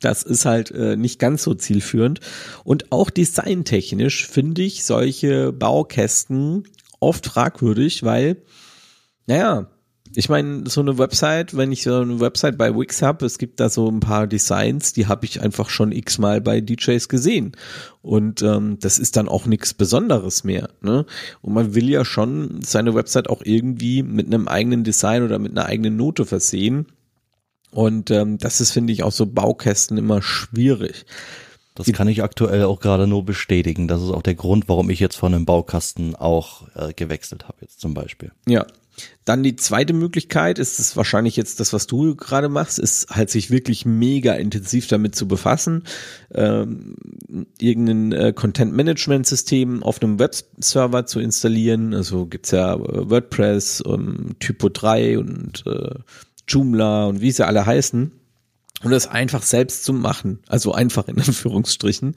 das 0.00 0.22
ist 0.22 0.44
halt 0.44 0.70
äh, 0.70 0.96
nicht 0.96 1.18
ganz 1.18 1.42
so 1.42 1.54
zielführend. 1.54 2.20
Und 2.64 2.92
auch 2.92 3.10
designtechnisch 3.10 4.26
finde 4.26 4.62
ich 4.62 4.84
solche 4.84 5.52
Baukästen 5.52 6.64
oft 7.00 7.26
fragwürdig, 7.26 8.04
weil, 8.04 8.36
naja, 9.26 9.68
ich 10.16 10.30
meine, 10.30 10.68
so 10.68 10.80
eine 10.80 10.96
Website, 10.96 11.54
wenn 11.58 11.72
ich 11.72 11.82
so 11.82 11.94
eine 11.96 12.20
Website 12.20 12.56
bei 12.56 12.74
Wix 12.74 13.02
habe, 13.02 13.26
es 13.26 13.36
gibt 13.36 13.60
da 13.60 13.68
so 13.68 13.86
ein 13.90 14.00
paar 14.00 14.26
Designs, 14.26 14.94
die 14.94 15.06
habe 15.08 15.26
ich 15.26 15.42
einfach 15.42 15.68
schon 15.68 15.92
x-mal 15.92 16.40
bei 16.40 16.62
DJs 16.62 17.10
gesehen. 17.10 17.52
Und 18.00 18.40
ähm, 18.40 18.78
das 18.80 18.98
ist 18.98 19.16
dann 19.16 19.28
auch 19.28 19.44
nichts 19.44 19.74
Besonderes 19.74 20.42
mehr. 20.42 20.70
Ne? 20.80 21.04
Und 21.42 21.52
man 21.52 21.74
will 21.74 21.90
ja 21.90 22.06
schon 22.06 22.62
seine 22.62 22.94
Website 22.94 23.28
auch 23.28 23.42
irgendwie 23.44 24.02
mit 24.02 24.26
einem 24.26 24.48
eigenen 24.48 24.84
Design 24.84 25.22
oder 25.22 25.38
mit 25.38 25.52
einer 25.52 25.66
eigenen 25.66 25.96
Note 25.96 26.24
versehen. 26.24 26.86
Und 27.70 28.10
ähm, 28.10 28.38
das 28.38 28.62
ist, 28.62 28.72
finde 28.72 28.94
ich, 28.94 29.02
auch 29.02 29.12
so 29.12 29.26
Baukästen 29.26 29.98
immer 29.98 30.22
schwierig. 30.22 31.04
Das 31.74 31.92
kann 31.92 32.08
ich 32.08 32.22
aktuell 32.22 32.64
auch 32.64 32.80
gerade 32.80 33.06
nur 33.06 33.22
bestätigen. 33.22 33.86
Das 33.86 34.02
ist 34.02 34.08
auch 34.08 34.22
der 34.22 34.34
Grund, 34.34 34.66
warum 34.66 34.88
ich 34.88 34.98
jetzt 34.98 35.16
von 35.16 35.34
einem 35.34 35.44
Baukasten 35.44 36.16
auch 36.16 36.62
äh, 36.74 36.94
gewechselt 36.94 37.44
habe, 37.48 37.58
jetzt 37.60 37.80
zum 37.80 37.92
Beispiel. 37.92 38.32
Ja, 38.48 38.64
dann 39.24 39.42
die 39.42 39.56
zweite 39.56 39.92
Möglichkeit 39.92 40.58
ist 40.58 40.78
es 40.78 40.96
wahrscheinlich 40.96 41.36
jetzt 41.36 41.58
das, 41.60 41.72
was 41.72 41.86
du 41.86 42.14
gerade 42.14 42.48
machst, 42.48 42.78
ist 42.78 43.10
halt 43.10 43.28
sich 43.30 43.50
wirklich 43.50 43.84
mega 43.84 44.34
intensiv 44.34 44.86
damit 44.86 45.14
zu 45.14 45.26
befassen, 45.26 45.82
ähm, 46.32 46.96
irgendein 47.60 48.12
äh, 48.12 48.32
Content-Management-System 48.32 49.82
auf 49.82 50.00
einem 50.00 50.18
Webserver 50.18 51.06
zu 51.06 51.20
installieren. 51.20 51.92
Also 51.92 52.26
gibt's 52.26 52.52
ja 52.52 52.74
äh, 52.74 53.10
WordPress, 53.10 53.82
ähm, 53.86 54.36
Typo 54.38 54.68
3 54.68 55.18
und 55.18 55.64
äh, 55.66 55.94
Joomla 56.48 57.06
und 57.06 57.20
wie 57.20 57.32
sie 57.32 57.46
alle 57.46 57.66
heißen 57.66 58.12
und 58.82 58.90
das 58.90 59.06
einfach 59.06 59.42
selbst 59.42 59.84
zu 59.84 59.92
machen. 59.92 60.40
Also 60.48 60.72
einfach 60.72 61.08
in 61.08 61.18
Anführungsstrichen. 61.20 62.14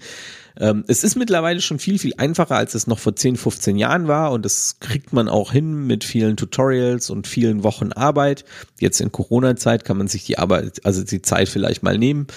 Ähm, 0.58 0.84
es 0.88 1.04
ist 1.04 1.16
mittlerweile 1.16 1.62
schon 1.62 1.80
viel, 1.80 2.00
viel 2.00 2.14
einfacher, 2.18 2.56
als 2.56 2.76
es 2.76 2.88
noch 2.88 3.00
vor 3.00 3.16
10, 3.16 3.38
15 3.38 3.78
Jahren 3.78 4.08
war 4.08 4.32
und 4.32 4.44
das 4.44 4.78
kriegt 4.80 5.14
man 5.14 5.30
auch 5.30 5.52
hin 5.52 5.88
mit 5.88 6.04
vielen 6.04 6.38
Tutorials 6.38 7.10
und 7.10 7.28
vielen 7.28 7.64
Wochen 7.64 7.94
Arbeit. 7.94 8.46
Jetzt 8.80 9.00
in 9.00 9.12
Corona-Zeit 9.12 9.86
kann 9.86 9.98
man 9.98 10.08
sich 10.08 10.26
die 10.26 10.38
Arbeit, 10.38 10.86
also 10.86 11.04
die 11.04 11.22
Zeit 11.22 11.50
vielleicht 11.50 11.84
mal 11.84 11.98
nehmen. 11.98 12.28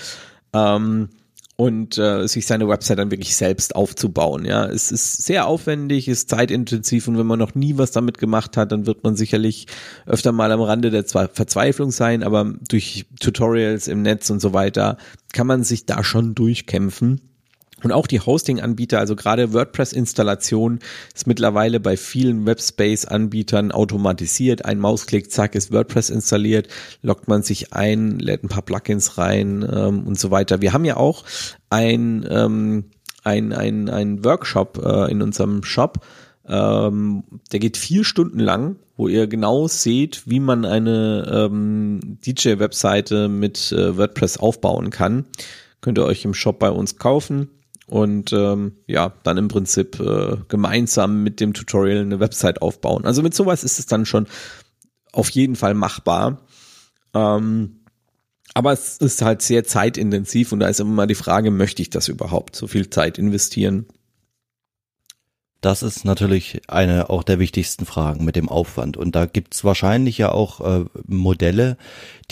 Ähm, 0.52 1.08
und 1.56 1.98
äh, 1.98 2.26
sich 2.26 2.46
seine 2.46 2.68
Website 2.68 2.98
dann 2.98 3.10
wirklich 3.10 3.36
selbst 3.36 3.76
aufzubauen. 3.76 4.44
Ja, 4.44 4.66
es 4.66 4.90
ist 4.90 5.24
sehr 5.24 5.46
aufwendig, 5.46 6.08
ist 6.08 6.30
zeitintensiv 6.30 7.08
und 7.08 7.18
wenn 7.18 7.26
man 7.26 7.38
noch 7.38 7.54
nie 7.54 7.78
was 7.78 7.92
damit 7.92 8.18
gemacht 8.18 8.56
hat, 8.56 8.72
dann 8.72 8.86
wird 8.86 9.04
man 9.04 9.16
sicherlich 9.16 9.66
öfter 10.06 10.32
mal 10.32 10.50
am 10.50 10.60
Rande 10.60 10.90
der 10.90 11.04
Verzweiflung 11.04 11.90
sein, 11.90 12.22
aber 12.22 12.52
durch 12.68 13.06
Tutorials 13.20 13.88
im 13.88 14.02
Netz 14.02 14.30
und 14.30 14.40
so 14.40 14.52
weiter 14.52 14.96
kann 15.32 15.46
man 15.46 15.64
sich 15.64 15.86
da 15.86 16.02
schon 16.02 16.34
durchkämpfen. 16.34 17.31
Und 17.82 17.92
auch 17.92 18.06
die 18.06 18.20
Hosting-Anbieter, 18.20 18.98
also 18.98 19.16
gerade 19.16 19.52
WordPress-Installation 19.52 20.78
ist 21.14 21.26
mittlerweile 21.26 21.80
bei 21.80 21.96
vielen 21.96 22.46
Webspace-Anbietern 22.46 23.72
automatisiert. 23.72 24.64
Ein 24.64 24.78
Mausklick, 24.78 25.30
zack, 25.30 25.54
ist 25.54 25.72
WordPress 25.72 26.10
installiert, 26.10 26.68
loggt 27.02 27.28
man 27.28 27.42
sich 27.42 27.72
ein, 27.72 28.18
lädt 28.18 28.44
ein 28.44 28.48
paar 28.48 28.62
Plugins 28.62 29.18
rein 29.18 29.68
ähm, 29.70 30.06
und 30.06 30.18
so 30.18 30.30
weiter. 30.30 30.60
Wir 30.60 30.72
haben 30.72 30.84
ja 30.84 30.96
auch 30.96 31.24
ein, 31.70 32.26
ähm, 32.30 32.84
ein, 33.24 33.52
ein, 33.52 33.88
ein 33.88 34.24
Workshop 34.24 34.80
äh, 34.84 35.10
in 35.10 35.22
unserem 35.22 35.64
Shop, 35.64 36.04
ähm, 36.46 37.24
der 37.52 37.60
geht 37.60 37.76
vier 37.76 38.04
Stunden 38.04 38.40
lang, 38.40 38.76
wo 38.96 39.06
ihr 39.08 39.26
genau 39.26 39.68
seht, 39.68 40.22
wie 40.26 40.40
man 40.40 40.64
eine 40.64 41.30
ähm, 41.32 42.18
DJ-Webseite 42.26 43.28
mit 43.28 43.72
äh, 43.72 43.96
WordPress 43.96 44.38
aufbauen 44.38 44.90
kann. 44.90 45.24
Könnt 45.80 45.98
ihr 45.98 46.04
euch 46.04 46.24
im 46.24 46.34
Shop 46.34 46.58
bei 46.58 46.70
uns 46.70 46.96
kaufen 46.96 47.48
und 47.92 48.32
ähm, 48.32 48.78
ja, 48.86 49.12
dann 49.22 49.36
im 49.36 49.48
Prinzip 49.48 50.00
äh, 50.00 50.38
gemeinsam 50.48 51.22
mit 51.22 51.40
dem 51.40 51.52
Tutorial 51.52 52.00
eine 52.00 52.20
Website 52.20 52.62
aufbauen. 52.62 53.04
Also 53.04 53.22
mit 53.22 53.34
sowas 53.34 53.64
ist 53.64 53.78
es 53.78 53.84
dann 53.84 54.06
schon 54.06 54.28
auf 55.12 55.28
jeden 55.28 55.56
Fall 55.56 55.74
machbar. 55.74 56.40
Ähm, 57.12 57.82
aber 58.54 58.72
es 58.72 58.96
ist 58.96 59.20
halt 59.20 59.42
sehr 59.42 59.64
zeitintensiv 59.64 60.52
und 60.52 60.60
da 60.60 60.68
ist 60.68 60.80
immer 60.80 60.92
mal 60.92 61.06
die 61.06 61.14
Frage, 61.14 61.50
möchte 61.50 61.82
ich 61.82 61.90
das 61.90 62.08
überhaupt, 62.08 62.56
so 62.56 62.66
viel 62.66 62.88
Zeit 62.88 63.18
investieren? 63.18 63.84
Das 65.62 65.84
ist 65.84 66.04
natürlich 66.04 66.60
eine 66.66 67.08
auch 67.08 67.22
der 67.22 67.38
wichtigsten 67.38 67.86
Fragen 67.86 68.24
mit 68.24 68.34
dem 68.34 68.48
Aufwand. 68.48 68.96
Und 68.96 69.14
da 69.14 69.26
gibt's 69.26 69.62
wahrscheinlich 69.62 70.18
ja 70.18 70.32
auch 70.32 70.60
äh, 70.60 70.84
Modelle, 71.06 71.76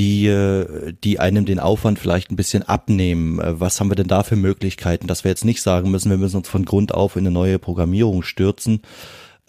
die, 0.01 0.27
äh, 0.27 0.93
die 1.05 1.21
einem 1.21 1.45
den 1.45 1.61
Aufwand 1.61 2.01
vielleicht 2.01 2.33
ein 2.33 2.37
bisschen 2.37 2.65
abnehmen. 2.65 3.41
Äh, 3.41 3.61
was 3.61 3.79
haben 3.79 3.89
wir 3.89 3.95
denn 3.95 4.09
da 4.09 4.25
für 4.25 4.35
Möglichkeiten, 4.35 5.07
dass 5.07 5.23
wir 5.23 5.31
jetzt 5.31 5.45
nicht 5.45 5.63
sagen 5.63 5.93
müssen, 5.93 6.11
wir 6.11 6.19
müssen 6.19 6.39
uns 6.39 6.49
von 6.49 6.65
Grund 6.65 6.93
auf 6.93 7.15
in 7.15 7.21
eine 7.21 7.31
neue 7.31 7.61
Programmierung 7.61 8.25
stürzen, 8.25 8.83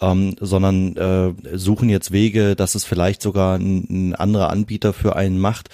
ähm, 0.00 0.36
sondern 0.38 0.96
äh, 0.96 1.34
suchen 1.58 1.88
jetzt 1.88 2.12
Wege, 2.12 2.54
dass 2.54 2.76
es 2.76 2.84
vielleicht 2.84 3.20
sogar 3.20 3.58
ein, 3.58 3.88
ein 3.90 4.14
anderer 4.14 4.50
Anbieter 4.50 4.92
für 4.92 5.16
einen 5.16 5.40
macht. 5.40 5.70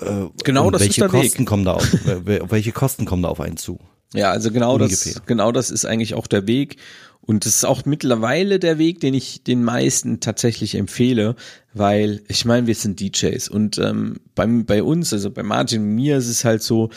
Äh, 0.00 0.26
genau 0.42 0.72
das 0.72 0.80
welche 0.80 0.90
ist 0.90 1.00
der 1.02 1.08
Kosten 1.08 1.38
Weg. 1.38 1.46
kommen 1.46 1.64
da 1.64 1.74
auf, 1.74 1.88
welche 2.24 2.72
Kosten 2.72 3.04
kommen 3.04 3.22
da 3.22 3.28
auf 3.28 3.40
einen 3.40 3.58
zu? 3.58 3.78
Ja, 4.14 4.30
also 4.30 4.50
genau 4.50 4.74
Ungefähr. 4.74 5.14
das, 5.14 5.26
genau 5.26 5.52
das 5.52 5.70
ist 5.70 5.84
eigentlich 5.84 6.14
auch 6.14 6.26
der 6.26 6.46
Weg. 6.46 6.76
Und 7.20 7.44
das 7.44 7.56
ist 7.56 7.64
auch 7.66 7.84
mittlerweile 7.84 8.58
der 8.58 8.78
Weg, 8.78 9.00
den 9.00 9.12
ich 9.12 9.44
den 9.44 9.62
meisten 9.62 10.20
tatsächlich 10.20 10.74
empfehle, 10.74 11.36
weil 11.74 12.22
ich 12.26 12.46
meine, 12.46 12.66
wir 12.66 12.74
sind 12.74 13.00
DJs 13.00 13.48
und 13.48 13.76
ähm, 13.76 14.20
bei, 14.34 14.46
bei 14.46 14.82
uns, 14.82 15.12
also 15.12 15.30
bei 15.30 15.42
Martin 15.42 15.82
und 15.82 15.94
mir 15.94 16.16
ist 16.16 16.28
es 16.28 16.46
halt 16.46 16.62
so, 16.62 16.88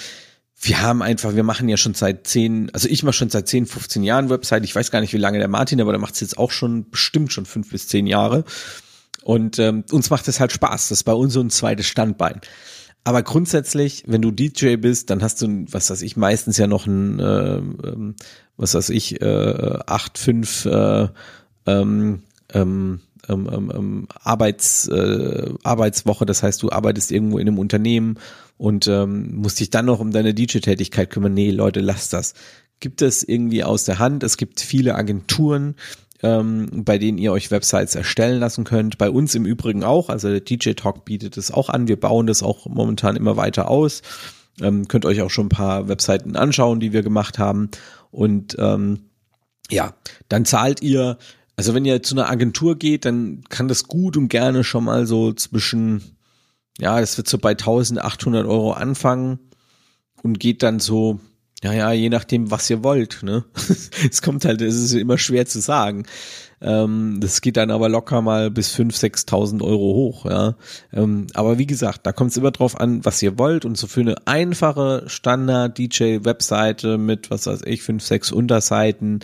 wir 0.62 0.82
haben 0.82 1.02
einfach, 1.02 1.36
wir 1.36 1.44
machen 1.44 1.68
ja 1.68 1.76
schon 1.76 1.96
seit 1.96 2.28
zehn, 2.28 2.70
also 2.72 2.88
ich 2.88 3.04
mache 3.04 3.14
schon 3.14 3.30
seit 3.30 3.48
zehn, 3.50 3.66
15 3.66 4.04
Jahren 4.04 4.30
Website. 4.30 4.64
Ich 4.64 4.76
weiß 4.76 4.92
gar 4.92 5.02
nicht, 5.02 5.12
wie 5.12 5.18
lange 5.18 5.40
der 5.40 5.48
Martin, 5.48 5.82
aber 5.82 5.92
der 5.92 6.00
macht 6.00 6.14
es 6.14 6.22
jetzt 6.22 6.38
auch 6.38 6.52
schon, 6.52 6.90
bestimmt 6.90 7.34
schon 7.34 7.46
fünf 7.46 7.72
bis 7.72 7.88
zehn 7.88 8.06
Jahre. 8.06 8.46
Und 9.24 9.60
ähm, 9.60 9.84
uns 9.92 10.12
macht 10.12 10.28
es 10.28 10.40
halt 10.40 10.52
Spaß. 10.52 10.90
Das 10.90 11.00
ist 11.00 11.04
bei 11.04 11.14
uns 11.14 11.34
so 11.34 11.42
ein 11.42 11.50
zweites 11.50 11.88
Standbein. 11.88 12.42
Aber 13.04 13.24
grundsätzlich, 13.24 14.04
wenn 14.06 14.22
du 14.22 14.32
DJ 14.32 14.76
bist, 14.76 15.10
dann 15.10 15.24
hast 15.24 15.42
du, 15.42 15.66
was 15.72 15.90
weiß 15.90 16.02
ich, 16.04 16.18
meistens 16.18 16.58
ja 16.58 16.68
noch 16.68 16.86
ein, 16.86 17.20
äh, 17.20 17.62
was 18.58 18.76
weiß 18.76 18.90
ich, 18.90 19.22
äh, 19.22 19.80
acht, 19.88 20.18
fünf 20.20 20.66
äh, 20.66 21.08
ähm, 21.66 22.24
ähm, 22.54 23.00
ähm, 23.28 23.50
ähm, 23.52 23.72
ähm, 23.74 24.08
Arbeits, 24.24 24.88
äh, 24.88 25.54
Arbeitswoche. 25.64 26.26
Das 26.26 26.44
heißt, 26.44 26.62
du 26.62 26.72
arbeitest 26.72 27.12
irgendwo 27.12 27.38
in 27.38 27.48
einem 27.48 27.60
Unternehmen 27.60 28.18
und 28.58 28.88
ähm, 28.88 29.36
musst 29.36 29.60
dich 29.60 29.70
dann 29.70 29.86
noch 29.86 30.00
um 30.00 30.12
deine 30.12 30.34
DJ-Tätigkeit 30.34 31.10
kümmern. 31.10 31.34
Nee, 31.34 31.52
Leute, 31.52 31.80
lass 31.80 32.10
das. 32.10 32.34
Gibt 32.80 33.02
es 33.02 33.24
irgendwie 33.24 33.64
aus 33.64 33.86
der 33.86 34.00
Hand. 34.00 34.24
Es 34.24 34.38
gibt 34.38 34.60
viele 34.60 34.96
Agenturen, 34.96 35.76
ähm, 36.24 36.84
bei 36.86 36.98
denen 36.98 37.18
ihr 37.18 37.32
euch 37.32 37.52
Websites 37.52 37.96
erstellen 37.96 38.40
lassen 38.40 38.64
könnt. 38.64 38.98
Bei 38.98 39.10
uns 39.10 39.36
im 39.36 39.46
Übrigen 39.46 39.84
auch. 39.84 40.10
Also 40.10 40.30
der 40.30 40.42
DJ 40.42 40.72
Talk 40.74 41.06
bietet 41.06 41.38
es 41.38 41.52
auch 41.52 41.70
an. 41.70 41.88
Wir 41.88 42.00
bauen 42.00 42.28
das 42.28 42.44
auch 42.44 42.66
momentan 42.68 43.16
immer 43.16 43.38
weiter 43.38 43.70
aus. 43.70 44.02
Ähm, 44.62 44.88
könnt 44.88 45.06
euch 45.06 45.22
auch 45.22 45.30
schon 45.30 45.48
ein 45.48 45.50
paar 45.50 45.88
Webseiten 45.88 46.36
anschauen, 46.36 46.80
die 46.80 46.94
wir 46.94 47.02
gemacht 47.02 47.40
haben. 47.40 47.70
Und 48.12 48.56
ähm, 48.60 49.10
ja, 49.70 49.94
dann 50.30 50.46
zahlt 50.46 50.82
ihr, 50.82 51.18
also 51.56 51.74
wenn 51.74 51.86
ihr 51.86 52.04
zu 52.04 52.16
einer 52.16 52.30
Agentur 52.30 52.78
geht, 52.78 53.06
dann 53.06 53.44
kann 53.50 53.68
das 53.68 53.88
gut 53.88 54.18
und 54.18 54.28
gerne 54.28 54.64
schon 54.64 54.84
mal 54.84 55.08
so 55.08 55.34
zwischen, 55.34 56.02
ja, 56.78 57.00
es 57.00 57.18
wird 57.18 57.28
so 57.28 57.38
bei 57.38 57.52
1800 57.52 58.46
Euro 58.46 58.74
anfangen 58.74 59.40
und 60.22 60.40
geht 60.40 60.62
dann 60.62 60.80
so 60.80 61.20
ja, 61.64 61.74
ja, 61.74 61.92
je 61.92 62.10
nachdem, 62.10 62.50
was 62.50 62.70
ihr 62.70 62.84
wollt. 62.84 63.22
Ne? 63.24 63.46
es 64.10 64.22
kommt 64.22 64.46
halt, 64.46 64.62
es 64.62 64.76
ist 64.76 64.94
immer 64.94 65.18
schwer 65.18 65.46
zu 65.46 65.60
sagen. 65.60 66.06
Ähm, 66.60 67.18
das 67.22 67.42
geht 67.42 67.58
dann 67.58 67.72
aber 67.72 67.90
locker 67.90 68.22
mal 68.22 68.52
bis 68.52 68.76
5.000, 68.76 69.28
6.000 69.28 69.64
Euro 69.64 69.96
hoch. 69.96 70.26
Ja, 70.26 70.56
ähm, 70.94 71.28
aber 71.34 71.58
wie 71.58 71.66
gesagt, 71.68 72.06
da 72.06 72.12
kommt 72.12 72.32
es 72.32 72.38
immer 72.38 72.52
drauf 72.52 72.80
an, 72.80 73.06
was 73.06 73.22
ihr 73.22 73.38
wollt. 73.38 73.66
Und 73.66 73.78
so 73.78 73.88
für 73.88 74.02
eine 74.02 74.16
einfache 74.26 75.04
Standard-DJ-Webseite 75.08 76.98
mit, 76.98 77.30
was 77.32 77.48
weiß 77.48 77.62
ich, 77.66 77.84
fünf, 77.84 78.04
sechs 78.04 78.32
Unterseiten 78.32 79.20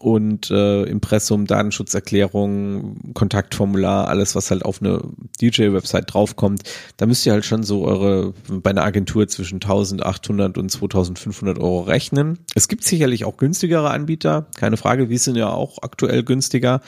und 0.00 0.50
äh, 0.50 0.84
Impressum, 0.84 1.46
Datenschutzerklärung, 1.46 3.12
Kontaktformular, 3.12 4.08
alles, 4.08 4.34
was 4.34 4.50
halt 4.50 4.64
auf 4.64 4.80
eine 4.80 5.02
DJ-Website 5.40 6.12
draufkommt, 6.12 6.62
da 6.96 7.06
müsst 7.06 7.26
ihr 7.26 7.32
halt 7.32 7.44
schon 7.44 7.62
so 7.62 7.84
eure, 7.84 8.32
bei 8.48 8.70
einer 8.70 8.84
Agentur 8.84 9.28
zwischen 9.28 9.56
1800 9.56 10.56
und 10.56 10.70
2500 10.70 11.58
Euro 11.58 11.80
rechnen. 11.82 12.38
Es 12.54 12.68
gibt 12.68 12.84
sicherlich 12.84 13.26
auch 13.26 13.36
günstigere 13.36 13.90
Anbieter, 13.90 14.46
keine 14.56 14.78
Frage, 14.78 15.10
wir 15.10 15.18
sind 15.18 15.36
ja 15.36 15.50
auch 15.50 15.78
aktuell 15.82 16.22
günstiger, 16.22 16.80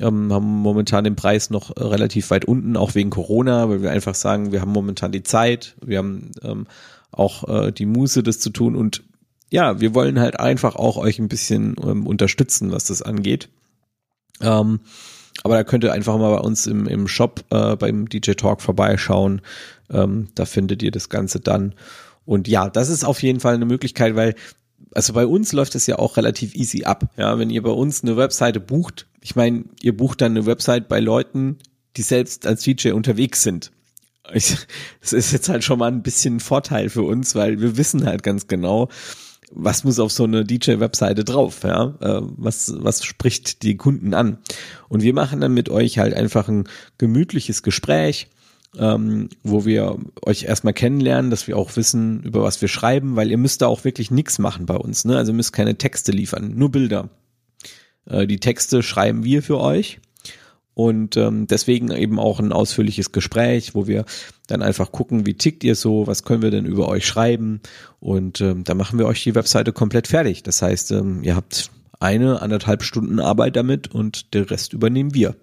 ähm, 0.00 0.32
haben 0.32 0.46
momentan 0.46 1.04
den 1.04 1.16
Preis 1.16 1.50
noch 1.50 1.76
relativ 1.76 2.30
weit 2.30 2.46
unten, 2.46 2.76
auch 2.76 2.94
wegen 2.94 3.10
Corona, 3.10 3.68
weil 3.68 3.82
wir 3.82 3.90
einfach 3.90 4.14
sagen, 4.14 4.52
wir 4.52 4.62
haben 4.62 4.72
momentan 4.72 5.12
die 5.12 5.22
Zeit, 5.22 5.76
wir 5.84 5.98
haben 5.98 6.30
ähm, 6.42 6.66
auch 7.12 7.46
äh, 7.48 7.72
die 7.72 7.86
Muße, 7.86 8.22
das 8.22 8.38
zu 8.38 8.50
tun 8.50 8.74
und 8.74 9.02
ja, 9.50 9.80
wir 9.80 9.94
wollen 9.94 10.18
halt 10.20 10.38
einfach 10.38 10.76
auch 10.76 10.96
euch 10.96 11.18
ein 11.18 11.28
bisschen 11.28 11.76
ähm, 11.82 12.06
unterstützen, 12.06 12.72
was 12.72 12.84
das 12.84 13.02
angeht. 13.02 13.48
Ähm, 14.40 14.80
aber 15.42 15.54
da 15.54 15.64
könnt 15.64 15.84
ihr 15.84 15.92
einfach 15.92 16.18
mal 16.18 16.36
bei 16.36 16.40
uns 16.40 16.66
im, 16.66 16.86
im 16.86 17.08
Shop 17.08 17.44
äh, 17.50 17.76
beim 17.76 18.08
DJ 18.08 18.32
Talk 18.32 18.60
vorbeischauen. 18.60 19.40
Ähm, 19.90 20.28
da 20.34 20.44
findet 20.44 20.82
ihr 20.82 20.90
das 20.90 21.08
Ganze 21.08 21.40
dann. 21.40 21.74
Und 22.24 22.48
ja, 22.48 22.68
das 22.68 22.88
ist 22.88 23.04
auf 23.04 23.22
jeden 23.22 23.40
Fall 23.40 23.54
eine 23.54 23.64
Möglichkeit, 23.64 24.16
weil 24.16 24.34
also 24.94 25.12
bei 25.12 25.26
uns 25.26 25.52
läuft 25.52 25.74
es 25.74 25.86
ja 25.86 25.98
auch 25.98 26.16
relativ 26.16 26.54
easy 26.54 26.84
ab. 26.84 27.10
Ja, 27.16 27.38
wenn 27.38 27.50
ihr 27.50 27.62
bei 27.62 27.70
uns 27.70 28.02
eine 28.02 28.16
Webseite 28.16 28.60
bucht, 28.60 29.06
ich 29.20 29.36
meine, 29.36 29.64
ihr 29.82 29.96
bucht 29.96 30.20
dann 30.20 30.32
eine 30.32 30.46
Website 30.46 30.88
bei 30.88 31.00
Leuten, 31.00 31.58
die 31.96 32.02
selbst 32.02 32.46
als 32.46 32.62
DJ 32.62 32.90
unterwegs 32.90 33.42
sind. 33.42 33.70
Es 34.32 34.66
ist 35.12 35.32
jetzt 35.32 35.48
halt 35.48 35.64
schon 35.64 35.78
mal 35.78 35.90
ein 35.90 36.02
bisschen 36.02 36.36
ein 36.36 36.40
Vorteil 36.40 36.90
für 36.90 37.02
uns, 37.02 37.34
weil 37.34 37.60
wir 37.60 37.76
wissen 37.76 38.06
halt 38.06 38.22
ganz 38.22 38.46
genau, 38.46 38.88
was 39.54 39.84
muss 39.84 39.98
auf 39.98 40.12
so 40.12 40.24
eine 40.24 40.44
DJ-Webseite 40.44 41.24
drauf, 41.24 41.62
ja? 41.64 41.94
Äh, 42.00 42.20
was, 42.36 42.74
was 42.76 43.04
spricht 43.04 43.62
die 43.62 43.76
Kunden 43.76 44.14
an? 44.14 44.38
Und 44.88 45.02
wir 45.02 45.14
machen 45.14 45.40
dann 45.40 45.54
mit 45.54 45.68
euch 45.68 45.98
halt 45.98 46.14
einfach 46.14 46.48
ein 46.48 46.64
gemütliches 46.98 47.62
Gespräch, 47.62 48.28
ähm, 48.76 49.28
wo 49.42 49.64
wir 49.64 49.98
euch 50.22 50.44
erstmal 50.44 50.74
kennenlernen, 50.74 51.30
dass 51.30 51.46
wir 51.46 51.56
auch 51.56 51.76
wissen, 51.76 52.22
über 52.22 52.42
was 52.42 52.60
wir 52.60 52.68
schreiben, 52.68 53.16
weil 53.16 53.30
ihr 53.30 53.38
müsst 53.38 53.62
da 53.62 53.66
auch 53.66 53.84
wirklich 53.84 54.10
nichts 54.10 54.38
machen 54.38 54.66
bei 54.66 54.76
uns, 54.76 55.04
ne? 55.04 55.16
Also 55.16 55.32
ihr 55.32 55.36
müsst 55.36 55.52
keine 55.52 55.76
Texte 55.76 56.12
liefern, 56.12 56.54
nur 56.56 56.70
Bilder. 56.70 57.08
Äh, 58.06 58.26
die 58.26 58.40
Texte 58.40 58.82
schreiben 58.82 59.24
wir 59.24 59.42
für 59.42 59.58
euch 59.58 60.00
und 60.78 61.16
ähm, 61.16 61.48
deswegen 61.48 61.90
eben 61.90 62.20
auch 62.20 62.38
ein 62.38 62.52
ausführliches 62.52 63.10
Gespräch, 63.10 63.74
wo 63.74 63.88
wir 63.88 64.04
dann 64.46 64.62
einfach 64.62 64.92
gucken, 64.92 65.26
wie 65.26 65.34
tickt 65.34 65.64
ihr 65.64 65.74
so, 65.74 66.06
was 66.06 66.22
können 66.22 66.40
wir 66.40 66.52
denn 66.52 66.66
über 66.66 66.86
euch 66.86 67.04
schreiben 67.04 67.60
und 67.98 68.40
ähm, 68.40 68.62
da 68.62 68.74
machen 68.74 68.96
wir 68.96 69.06
euch 69.06 69.24
die 69.24 69.34
Webseite 69.34 69.72
komplett 69.72 70.06
fertig. 70.06 70.44
Das 70.44 70.62
heißt, 70.62 70.92
ähm, 70.92 71.24
ihr 71.24 71.34
habt 71.34 71.72
eine, 71.98 72.40
anderthalb 72.42 72.84
Stunden 72.84 73.18
Arbeit 73.18 73.56
damit 73.56 73.92
und 73.92 74.32
den 74.34 74.44
Rest 74.44 74.72
übernehmen 74.72 75.14
wir. 75.14 75.34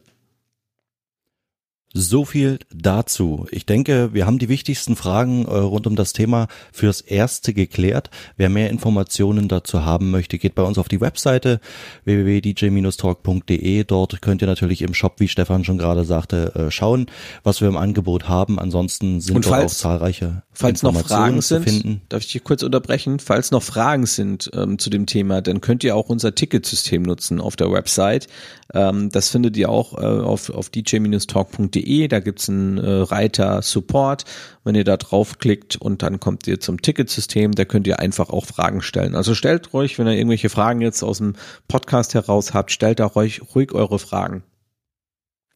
So 1.98 2.26
viel 2.26 2.60
dazu. 2.74 3.48
Ich 3.52 3.66
denke, 3.66 4.14
wir 4.14 4.26
haben 4.26 4.38
die 4.38 4.50
wichtigsten 4.50 4.98
Fragen 4.98 5.46
äh, 5.46 5.56
rund 5.56 5.88
um 5.88 5.96
das 5.96 6.12
Thema 6.12 6.50
fürs 6.74 7.00
Erste 7.00 7.54
geklärt. 7.54 8.10
Wer 8.36 8.50
mehr 8.50 8.70
Informationen 8.70 9.48
dazu 9.48 9.86
haben 9.86 10.12
möchte, 10.12 10.38
geht 10.38 10.56
bei 10.56 10.64
uns 10.64 10.78
auf 10.78 10.90
die 10.90 11.00
Webseite 11.00 11.62
www.dj-talk.de. 12.04 13.86
Dort 13.86 14.22
könnt 14.22 14.42
ihr 14.42 14.48
natürlich 14.48 14.82
im 14.82 14.94
Shop, 14.94 15.22
wie 15.22 15.30
Stefan 15.30 15.64
schon 15.64 15.78
gerade 15.78 16.04
sagte, 16.04 16.54
äh, 16.56 16.70
schauen, 16.70 17.06
was 17.44 17.62
wir 17.62 17.70
im 17.70 17.78
Angebot 17.78 18.28
haben. 18.28 18.60
Ansonsten 18.60 19.22
sind 19.22 19.46
dort 19.46 19.64
auch 19.64 19.68
zahlreiche 19.68 20.44
falls 20.56 20.84
noch 20.84 20.98
Fragen 20.98 21.42
sind, 21.42 22.02
darf 22.10 22.22
ich 22.22 22.32
dich 22.32 22.44
kurz 22.44 22.64
unterbrechen? 22.64 23.20
Falls 23.20 23.52
noch 23.52 23.62
Fragen 23.62 24.06
sind 24.06 24.50
ähm, 24.54 24.80
zu 24.80 24.90
dem 24.90 25.06
Thema, 25.06 25.42
dann 25.42 25.62
könnt 25.62 25.84
ihr 25.84 25.96
auch 25.96 26.10
unser 26.10 26.34
Ticketsystem 26.34 27.04
nutzen 27.04 27.42
auf 27.42 27.56
der 27.56 27.72
Website. 27.72 28.28
Ähm, 28.74 29.10
das 29.10 29.30
findet 29.30 29.58
ihr 29.58 29.70
auch 29.70 29.94
äh, 29.98 30.06
auf, 30.06 30.50
auf 30.50 30.70
dj-talk.de. 30.70 32.08
Da 32.08 32.20
gibt's 32.20 32.50
einen 32.50 32.78
äh, 32.78 32.90
Reiter 32.90 33.62
Support. 33.62 34.24
Wenn 34.64 34.76
ihr 34.76 34.84
da 34.84 34.98
draufklickt 34.98 35.76
und 35.76 36.02
dann 36.02 36.20
kommt 36.20 36.48
ihr 36.48 36.60
zum 36.60 36.82
Ticketsystem, 36.82 37.52
da 37.52 37.66
könnt 37.66 37.86
ihr 37.86 38.00
einfach 38.00 38.30
auch 38.30 38.46
Fragen 38.46 38.82
stellen. 38.82 39.16
Also 39.16 39.36
stellt 39.36 39.74
ruhig, 39.74 40.00
wenn 40.00 40.08
ihr 40.08 40.18
irgendwelche 40.18 40.50
Fragen 40.50 40.82
jetzt 40.82 41.04
aus 41.04 41.20
dem 41.20 41.34
Podcast 41.68 42.14
heraus 42.14 42.54
habt, 42.54 42.72
stellt 42.72 43.00
da 43.00 43.06
ruhig, 43.06 43.42
ruhig 43.54 43.74
eure 43.74 44.00
Fragen. 44.00 44.44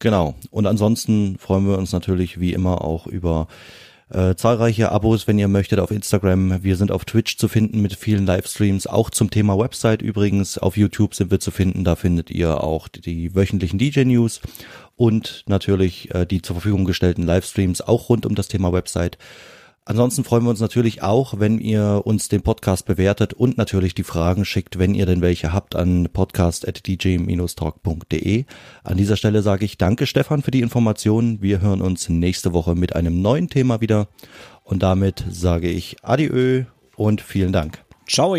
Genau. 0.00 0.34
Und 0.50 0.66
ansonsten 0.66 1.36
freuen 1.38 1.66
wir 1.66 1.78
uns 1.78 1.92
natürlich 1.92 2.40
wie 2.40 2.52
immer 2.52 2.82
auch 2.82 3.06
über 3.06 3.48
äh, 4.10 4.34
zahlreiche 4.34 4.90
Abos, 4.92 5.26
wenn 5.26 5.38
ihr 5.38 5.48
möchtet, 5.48 5.78
auf 5.78 5.90
Instagram. 5.90 6.62
Wir 6.62 6.76
sind 6.76 6.90
auf 6.90 7.04
Twitch 7.04 7.36
zu 7.36 7.48
finden 7.48 7.80
mit 7.80 7.94
vielen 7.94 8.26
Livestreams, 8.26 8.86
auch 8.86 9.10
zum 9.10 9.30
Thema 9.30 9.58
Website 9.58 10.02
übrigens. 10.02 10.58
Auf 10.58 10.76
YouTube 10.76 11.14
sind 11.14 11.30
wir 11.30 11.40
zu 11.40 11.50
finden, 11.50 11.84
da 11.84 11.96
findet 11.96 12.30
ihr 12.30 12.62
auch 12.62 12.88
die 12.88 13.34
wöchentlichen 13.34 13.78
DJ-News 13.78 14.40
und 14.96 15.44
natürlich 15.46 16.14
äh, 16.14 16.26
die 16.26 16.42
zur 16.42 16.56
Verfügung 16.56 16.84
gestellten 16.84 17.22
Livestreams 17.22 17.80
auch 17.80 18.08
rund 18.08 18.26
um 18.26 18.34
das 18.34 18.48
Thema 18.48 18.72
Website. 18.72 19.16
Ansonsten 19.84 20.24
freuen 20.24 20.44
wir 20.44 20.50
uns 20.50 20.60
natürlich 20.60 21.02
auch, 21.02 21.40
wenn 21.40 21.58
ihr 21.58 22.02
uns 22.04 22.28
den 22.28 22.42
Podcast 22.42 22.86
bewertet 22.86 23.32
und 23.32 23.58
natürlich 23.58 23.94
die 23.94 24.04
Fragen 24.04 24.44
schickt, 24.44 24.78
wenn 24.78 24.94
ihr 24.94 25.06
denn 25.06 25.22
welche 25.22 25.52
habt, 25.52 25.74
an 25.74 26.08
podcast.dj-talk.de. 26.12 28.44
An 28.84 28.96
dieser 28.96 29.16
Stelle 29.16 29.42
sage 29.42 29.64
ich 29.64 29.78
danke 29.78 30.06
Stefan 30.06 30.42
für 30.42 30.50
die 30.50 30.60
Informationen. 30.60 31.40
Wir 31.42 31.60
hören 31.60 31.80
uns 31.80 32.08
nächste 32.08 32.52
Woche 32.52 32.74
mit 32.74 32.94
einem 32.94 33.22
neuen 33.22 33.48
Thema 33.48 33.80
wieder. 33.80 34.08
Und 34.62 34.82
damit 34.82 35.24
sage 35.30 35.68
ich 35.68 35.96
Adieu 36.02 36.64
und 36.96 37.22
vielen 37.22 37.52
Dank. 37.52 37.82
Ciao. 38.06 38.36